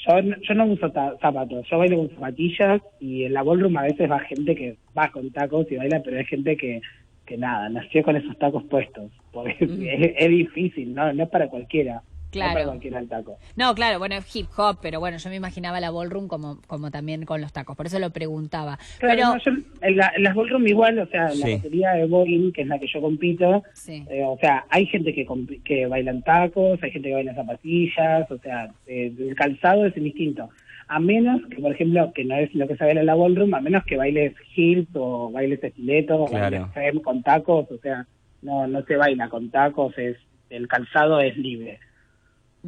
Yo, 0.07 0.23
no- 0.23 0.37
yo 0.41 0.55
no 0.55 0.67
uso 0.67 0.91
zapatos, 1.21 1.67
yo 1.71 1.79
bailo 1.79 1.97
con 1.99 2.11
zapatillas 2.11 2.81
y 3.01 3.25
en 3.25 3.33
la 3.35 3.43
ballroom 3.43 3.77
a 3.77 3.83
veces 3.83 4.11
va 4.11 4.21
gente 4.21 4.55
que 4.55 4.77
va 4.97 5.11
con 5.11 5.31
tacos 5.33 5.71
y 5.71 5.77
baila, 5.77 6.01
pero 6.03 6.19
hay 6.19 6.25
gente 6.25 6.57
que, 6.57 6.81
que 7.27 7.37
nada, 7.37 7.69
nació 7.69 8.03
con 8.03 8.17
esos 8.17 8.39
tacos 8.39 8.65
puestos. 8.65 9.11
Porque 9.33 9.57
es, 9.61 10.15
es 10.17 10.29
difícil, 10.31 10.95
¿no? 10.95 11.13
No 11.13 11.25
es 11.25 11.29
para 11.29 11.49
cualquiera. 11.49 12.03
No 12.27 12.33
Claro. 12.33 12.55
para 12.55 12.65
cualquiera 12.67 12.99
el 12.99 13.09
taco. 13.09 13.39
No, 13.57 13.75
claro, 13.75 13.99
bueno, 13.99 14.15
es 14.17 14.37
hip 14.37 14.49
hop, 14.57 14.79
pero 14.83 15.01
bueno, 15.01 15.17
yo 15.17 15.31
me 15.31 15.37
imaginaba 15.37 15.81
la 15.81 15.91
ballroom 15.91 16.29
como, 16.29 16.61
como 16.67 16.91
también 16.91 17.25
con 17.25 17.41
los 17.41 17.53
tacos, 17.53 17.77
por 17.77 17.87
eso 17.87 17.99
lo 17.99 18.11
preguntaba. 18.11 18.79
Claro, 18.99 19.15
pero, 19.17 19.27
no, 19.29 19.39
yo 19.39 19.51
en, 19.81 19.97
la, 19.97 20.13
en 20.15 20.23
las 20.23 20.35
ballroom 20.35 20.67
igual, 20.67 20.99
o 20.99 21.07
sea, 21.07 21.29
en 21.33 21.41
la 21.41 21.47
categoría 21.47 21.93
de 21.93 22.07
Boeing, 22.07 22.53
que 22.53 22.63
es 22.63 22.69
la 22.69 22.79
que 22.79 22.89
yo 22.93 23.01
compito, 23.01 23.63
sí. 23.73 24.05
eh, 24.11 24.25
o 24.25 24.37
sea, 24.39 24.67
hay 24.69 24.87
gente 24.87 25.15
que, 25.15 25.27
que 25.65 25.87
bailan 25.87 26.23
tacos, 26.23 26.83
hay 26.83 26.91
gente 26.91 27.09
que 27.09 27.15
baila 27.15 27.35
zapatillas, 27.35 28.31
o 28.31 28.39
sea, 28.39 28.71
eh, 28.87 29.15
el 29.19 29.35
calzado 29.35 29.87
es 29.87 29.97
indistinto. 29.97 30.51
A 30.89 31.01
menos 31.01 31.43
que, 31.51 31.61
por 31.61 31.73
ejemplo, 31.73 32.13
que 32.15 32.25
no 32.25 32.37
es 32.37 32.55
lo 32.55 32.69
que 32.69 32.77
se 32.77 32.85
baila 32.85 33.01
en 33.01 33.07
la 33.07 33.15
ballroom, 33.15 33.55
a 33.55 33.61
menos 33.61 33.85
que 33.85 33.97
bailes 33.97 34.35
heels 34.55 34.89
o 34.95 35.31
bailes 35.33 35.63
estiletos 35.63 36.21
o 36.21 36.27
Claro. 36.27 36.71
bailes 36.75 37.03
con 37.03 37.23
tacos, 37.23 37.71
o 37.71 37.79
sea, 37.79 38.07
no 38.43 38.67
no 38.67 38.83
se 38.85 38.97
baila 38.97 39.29
con 39.29 39.51
tacos, 39.51 39.99
es 39.99 40.17
el 40.51 40.69
calzado 40.69 41.21
es 41.21 41.37
libre. 41.37 41.81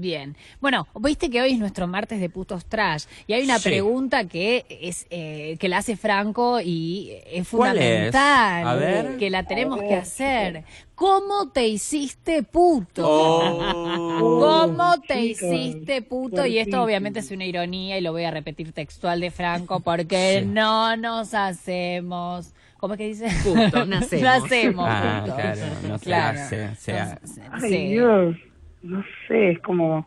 Bien. 0.00 0.36
Bueno, 0.60 0.86
viste 1.00 1.28
que 1.28 1.42
hoy 1.42 1.52
es 1.52 1.58
nuestro 1.58 1.88
martes 1.88 2.20
de 2.20 2.30
putos 2.30 2.64
trash 2.66 3.04
y 3.26 3.32
hay 3.32 3.42
una 3.42 3.58
Sí. 3.58 3.68
pregunta 3.68 4.24
que 4.28 4.64
es 4.68 5.06
eh, 5.10 5.56
que 5.58 5.68
la 5.68 5.78
hace 5.78 5.96
Franco 5.96 6.60
y 6.60 7.10
es 7.26 7.48
¿Cuál 7.48 7.78
es? 7.78 8.12
fundamental, 8.12 8.68
A 8.68 8.74
ver. 8.76 9.16
que 9.16 9.28
la 9.30 9.42
tenemos 9.42 9.80
A 9.80 9.82
que 9.88 9.94
hacer. 9.96 10.64
¿Cómo 10.94 11.50
te 11.50 11.66
hiciste 11.66 12.44
puto? 12.44 13.02
Oh. 13.08 14.38
¿Cómo 14.68 15.00
te 15.00 15.20
hiciste 15.20 16.02
puto? 16.02 16.46
Y 16.46 16.58
esto 16.58 16.82
obviamente 16.82 17.18
es 17.20 17.30
una 17.32 17.44
ironía 17.44 17.98
y 17.98 18.00
lo 18.00 18.12
voy 18.12 18.24
a 18.24 18.30
repetir 18.30 18.72
textual 18.72 19.20
de 19.20 19.30
Franco 19.32 19.80
porque 19.80 20.40
Sí. 20.42 20.46
no 20.46 20.96
nos 20.96 21.34
hacemos... 21.34 22.52
¿Cómo 22.78 22.94
es 22.94 22.98
que 22.98 23.06
dice? 23.08 23.26
Puto, 23.42 23.84
nacemos. 23.86 24.22
Nacemos 24.22 24.86
Ah, 24.88 25.22
putos. 25.24 25.34
claro, 25.40 25.60
no 25.88 25.98
Claro. 25.98 26.38
se 26.48 26.56
No 26.62 26.68
hace. 26.68 27.26
se- 27.26 27.42
Ay, 27.50 27.60
sí. 27.70 27.88
Dios, 27.88 28.36
no 28.82 29.04
sé, 29.26 29.50
es 29.52 29.58
como... 29.60 30.06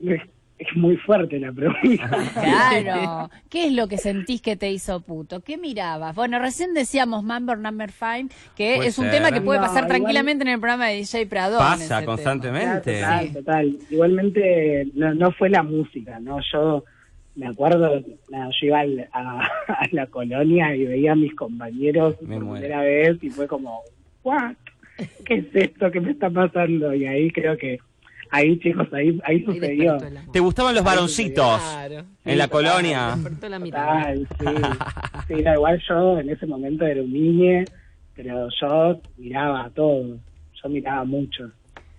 Es, 0.00 0.20
es 0.58 0.76
muy 0.76 0.96
fuerte 0.96 1.38
la 1.38 1.52
pregunta. 1.52 2.10
Claro. 2.34 3.30
¿Qué 3.48 3.66
es 3.68 3.72
lo 3.72 3.86
que 3.86 3.96
sentís 3.96 4.42
que 4.42 4.56
te 4.56 4.70
hizo 4.72 5.00
puto? 5.00 5.40
¿Qué 5.40 5.56
mirabas? 5.56 6.14
Bueno, 6.16 6.38
recién 6.40 6.74
decíamos 6.74 7.22
Number 7.22 7.56
Number 7.58 7.92
Five, 7.92 8.26
que 8.56 8.74
Puede 8.76 8.88
es 8.88 8.98
un 8.98 9.04
ser. 9.04 9.14
tema 9.14 9.30
que 9.32 9.40
puede 9.40 9.60
No, 9.60 9.66
pasar 9.66 9.84
igual- 9.84 9.96
tranquilamente 9.98 10.42
en 10.42 10.48
el 10.48 10.58
programa 10.60 10.88
de 10.88 10.94
DJ 10.96 11.20
ese 11.22 11.26
Pasa 11.58 12.00
tema. 12.00 12.04
constantemente. 12.06 12.94
Total, 13.00 13.26
Sí. 13.28 13.34
total. 13.34 13.78
Igualmente 13.90 14.88
no, 14.94 15.14
no 15.14 15.30
fue 15.32 15.48
la 15.48 15.62
música, 15.62 16.18
¿no? 16.18 16.38
Yo 16.52 16.84
me 17.36 17.46
acuerdo, 17.46 18.02
nada, 18.30 18.50
yo 18.60 18.66
iba 18.66 18.80
al- 18.80 19.08
a, 19.12 19.38
a 19.68 19.86
la 19.92 20.06
colonia 20.08 20.74
y 20.74 20.84
veía 20.86 21.12
a 21.12 21.16
mis 21.16 21.34
compañeros 21.36 22.16
Me 22.22 22.34
por 22.34 22.44
muero. 22.44 22.60
primera 22.62 22.82
vez 22.82 23.22
y 23.22 23.30
fue 23.30 23.46
como. 23.46 23.80
¿Qué 25.24 25.34
es 25.34 25.46
esto? 25.54 25.90
¿Qué 25.90 26.00
me 26.00 26.10
está 26.12 26.28
pasando? 26.30 26.92
Y 26.94 27.06
ahí 27.06 27.30
creo 27.30 27.56
que, 27.56 27.78
ahí 28.30 28.58
chicos, 28.58 28.88
ahí, 28.92 29.18
ahí 29.24 29.44
sucedió. 29.44 29.96
¿Te 30.32 30.40
gustaban 30.40 30.74
los 30.74 30.84
varoncitos 30.84 31.60
Claro. 31.60 32.04
en 32.24 32.38
la 32.38 32.44
Sí, 32.44 32.50
colonia? 32.50 33.12
Despertó 33.14 33.48
la 33.48 33.58
mirada. 33.58 34.14
Total, 34.14 34.28
sí. 34.38 34.46
Sí, 35.28 35.42
no, 35.42 35.52
igual 35.54 35.82
yo 35.86 36.18
en 36.20 36.30
ese 36.30 36.46
momento 36.46 36.86
era 36.86 37.02
un 37.02 37.12
niño, 37.12 37.64
pero 38.14 38.48
yo 38.60 39.00
miraba 39.18 39.64
a 39.66 39.70
todo. 39.70 40.16
Yo 40.62 40.68
miraba 40.70 41.04
mucho. 41.04 41.50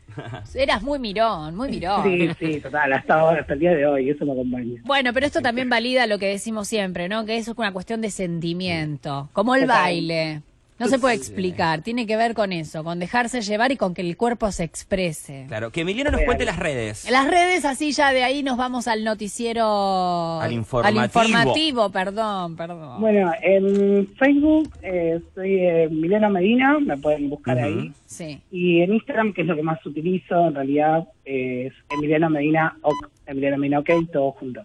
Eras 0.56 0.82
muy 0.82 0.98
mirón, 0.98 1.56
muy 1.56 1.70
mirón. 1.70 2.04
Sí, 2.04 2.30
sí, 2.40 2.60
total, 2.60 2.92
hasta 2.94 3.20
ahora, 3.20 3.42
hasta 3.42 3.54
el 3.54 3.60
día 3.60 3.72
de 3.76 3.86
hoy, 3.86 4.10
eso 4.10 4.26
me 4.26 4.32
acompaña. 4.32 4.82
Bueno, 4.84 5.14
pero 5.14 5.28
esto 5.28 5.42
también 5.42 5.70
valida 5.70 6.08
lo 6.08 6.18
que 6.18 6.26
decimos 6.26 6.68
siempre, 6.68 7.08
¿no? 7.08 7.26
Que 7.26 7.38
eso 7.38 7.52
es 7.52 7.58
una 7.60 7.72
cuestión 7.72 8.02
de 8.02 8.10
sentimiento, 8.10 9.30
como 9.34 9.54
el 9.56 9.62
Total. 9.62 9.78
baile. 9.84 10.42
No 10.80 10.88
se 10.88 10.98
puede 10.98 11.16
explicar, 11.16 11.82
tiene 11.82 12.08
que 12.08 12.16
ver 12.16 12.34
con 12.34 12.54
eso, 12.54 12.84
con 12.84 13.00
dejarse 13.00 13.42
llevar 13.42 13.72
y 13.72 13.78
con 13.78 13.94
que 13.94 14.02
el 14.02 14.16
cuerpo 14.16 14.50
se 14.52 14.64
exprese. 14.64 15.46
Claro, 15.48 15.72
que 15.72 15.82
Emiliano 15.82 16.12
nos 16.12 16.22
cuente 16.22 16.46
las 16.46 16.58
redes. 16.58 17.10
Las 17.12 17.30
redes, 17.30 17.66
así 17.66 17.92
ya 17.92 18.14
de 18.14 18.24
ahí 18.24 18.44
nos 18.44 18.58
vamos 18.58 18.88
al 18.88 19.04
noticiero. 19.04 20.40
Al 20.40 20.54
informativo. 20.54 21.00
Al 21.00 21.06
informativo, 21.06 21.90
perdón, 21.90 22.56
perdón. 22.56 23.02
Bueno, 23.02 23.32
en 23.42 24.08
Facebook 24.16 24.72
eh, 24.82 25.20
soy 25.36 25.60
eh, 25.60 25.90
Milena 25.92 26.30
Medina, 26.30 26.80
me 26.80 26.98
pueden 26.98 27.30
buscar 27.30 27.60
ahí. 27.60 27.92
Sí. 28.06 28.42
Y 28.50 28.82
en 28.82 28.94
Instagram, 28.94 29.34
que 29.34 29.42
es 29.42 29.48
lo 29.48 29.56
que 29.56 29.64
más 29.64 29.86
utilizo, 29.86 30.48
en 30.48 30.56
realidad 30.56 31.08
es 31.26 31.74
Emiliano 31.90 32.30
Medina, 32.30 32.78
ok, 32.82 33.10
Emiliano 33.28 33.58
Medina, 33.58 33.80
ok, 33.80 33.90
todo 34.12 34.32
junto. 34.32 34.62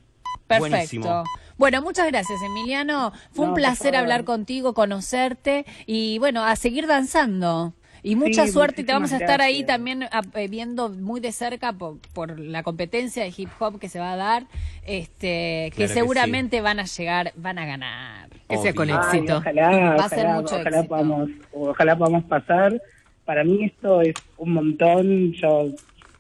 Perfecto. 0.47 0.71
Buenísimo. 0.71 1.25
Bueno, 1.57 1.83
muchas 1.83 2.07
gracias, 2.09 2.43
Emiliano. 2.43 3.13
Fue 3.33 3.45
un 3.45 3.51
No, 3.51 3.55
placer 3.55 3.95
hablar 3.97 4.25
contigo, 4.25 4.75
conocerte 4.75 5.65
y 5.87 6.19
bueno, 6.19 6.45
a 6.45 6.57
seguir 6.57 6.87
danzando. 6.87 7.75
Y 8.03 8.17
mucha 8.17 8.47
Sí, 8.47 8.53
suerte 8.53 8.83
y 8.83 8.85
te 8.85 8.93
vamos 8.93 9.13
a 9.13 9.17
estar 9.17 9.41
ahí 9.41 9.65
también 9.65 10.03
ah, 10.13 10.21
eh, 10.35 10.49
viendo 10.49 10.91
muy 10.91 11.21
de 11.21 11.33
cerca 11.33 11.73
por, 11.73 11.99
por 12.13 12.39
la 12.39 12.63
competencia 12.63 13.23
de 13.25 13.33
hip 13.35 13.51
hop 13.59 13.79
que 13.81 13.89
se 13.89 13.99
va 13.99 14.13
a 14.13 14.17
dar, 14.17 14.47
este, 14.83 15.73
que 15.77 15.87
Claro 15.87 15.89
que 15.89 15.89
seguramente 15.89 16.61
van 16.61 16.81
a 16.81 16.85
llegar, 16.85 17.33
van 17.37 17.59
a 17.59 17.65
ganar. 17.67 18.29
Que 18.49 18.59
sea 18.59 18.75
con. 18.75 18.91
Ay, 18.91 18.97
éxito. 18.97 19.39
ojalá, 19.39 19.97
Va 19.97 20.05
a 20.05 20.09
ser 20.11 20.27
ojalá, 20.27 20.35
mucho 20.37 20.57
ojalá 20.57 20.83
éxito. 20.83 20.89
podamos, 20.89 21.31
ojalá 21.53 21.97
podamos 21.97 22.25
pasar. 22.25 22.81
Para 23.25 23.45
mí 23.45 23.65
esto 23.65 24.03
es 24.03 24.15
un 24.37 24.53
montón. 24.53 25.33
Yo 25.33 25.69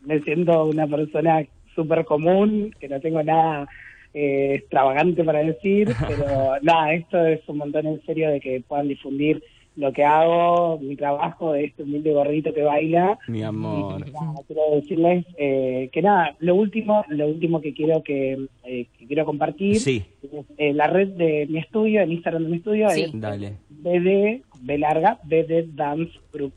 me 0.03 0.20
siento 0.20 0.64
una 0.66 0.87
persona 0.87 1.44
súper 1.75 2.05
común, 2.05 2.75
que 2.81 2.88
no 2.88 3.01
tengo 3.01 3.23
nada 3.23 3.68
eh, 4.14 4.55
extravagante 4.55 5.24
para 5.24 5.40
decir, 5.40 5.88
pero 6.09 6.55
nada, 6.62 6.94
esto 6.94 7.24
es 7.27 7.40
un 7.48 7.59
montón 7.59 7.87
en 7.87 8.00
serio 8.07 8.31
de 8.31 8.40
que 8.40 8.62
puedan 8.66 8.88
difundir 8.88 9.42
lo 9.77 9.92
que 9.92 10.05
hago, 10.05 10.79
mi 10.79 10.94
trabajo 10.94 11.53
de 11.53 11.64
este 11.64 11.83
humilde 11.83 12.12
gorrito 12.12 12.55
que 12.55 12.62
baila. 12.62 13.18
Mi 13.27 13.42
amor. 13.42 14.05
Y 14.07 14.12
nada, 14.12 14.35
quiero 14.46 14.62
decirles 14.77 15.27
eh, 15.37 15.88
que 15.92 16.00
nada, 16.00 16.37
lo 16.38 16.55
último, 16.55 17.05
lo 17.09 17.27
último 17.27 17.61
que 17.61 17.74
quiero 17.74 18.00
que, 18.05 18.38
eh, 18.62 18.87
que 18.96 19.07
quiero 19.09 19.24
compartir 19.24 19.81
Sí, 19.81 20.05
es, 20.22 20.31
eh, 20.59 20.72
la 20.74 20.87
red 20.87 21.09
de 21.09 21.46
mi 21.50 21.59
estudio, 21.59 22.03
el 22.03 22.12
Instagram 22.12 22.44
de 22.44 22.48
mi 22.50 22.57
estudio 22.59 22.88
Sí. 22.90 23.03
es 23.03 23.20
dale. 23.20 23.55
BD, 23.68 24.42
B 24.61 24.79
larga, 24.79 25.18
BD 25.24 25.66
Dance 25.74 26.12
Group. 26.33 26.53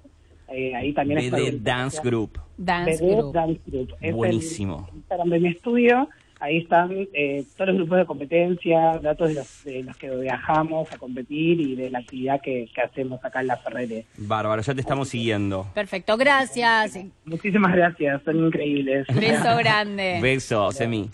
Eh, 0.49 0.75
ahí 0.75 0.93
también 0.93 1.19
está 1.19 1.37
BD 1.37 1.47
el- 1.49 1.63
Dance 1.63 1.99
Group. 2.03 2.39
Dance 2.55 3.03
BD 3.03 3.15
Group. 3.15 3.33
Dance 3.33 3.61
Group. 3.65 3.89
Es 3.99 4.09
el 4.09 4.13
Buenísimo. 4.15 4.87
Instagram 4.95 5.29
de 5.29 5.39
mi 5.39 5.47
estudio. 5.49 6.07
Ahí 6.39 6.57
están 6.57 6.91
eh, 7.13 7.43
todos 7.55 7.69
los 7.69 7.77
grupos 7.77 7.97
de 7.97 8.05
competencia, 8.05 8.99
datos 9.01 9.29
de 9.29 9.35
los, 9.35 9.63
de 9.63 9.83
los 9.83 9.97
que 9.97 10.09
viajamos 10.09 10.91
a 10.93 10.97
competir 10.97 11.59
y 11.59 11.75
de 11.75 11.89
la 11.89 11.99
actividad 11.99 12.41
que, 12.41 12.69
que 12.73 12.81
hacemos 12.81 13.23
acá 13.25 13.41
en 13.41 13.47
la 13.47 13.57
Ferrere. 13.57 14.05
Bárbaro, 14.17 14.61
ya 14.61 14.75
te 14.75 14.81
estamos 14.81 15.09
siguiendo. 15.09 15.67
Perfecto, 15.73 16.15
gracias. 16.17 16.99
Muchísimas 17.25 17.75
gracias, 17.75 18.21
son 18.23 18.45
increíbles. 18.45 19.07
Beso 19.07 19.57
grande. 19.57 20.19
Besos, 20.21 20.79
Emi. 20.79 21.09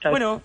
Chao. 0.00 0.10
Bueno, 0.10 0.42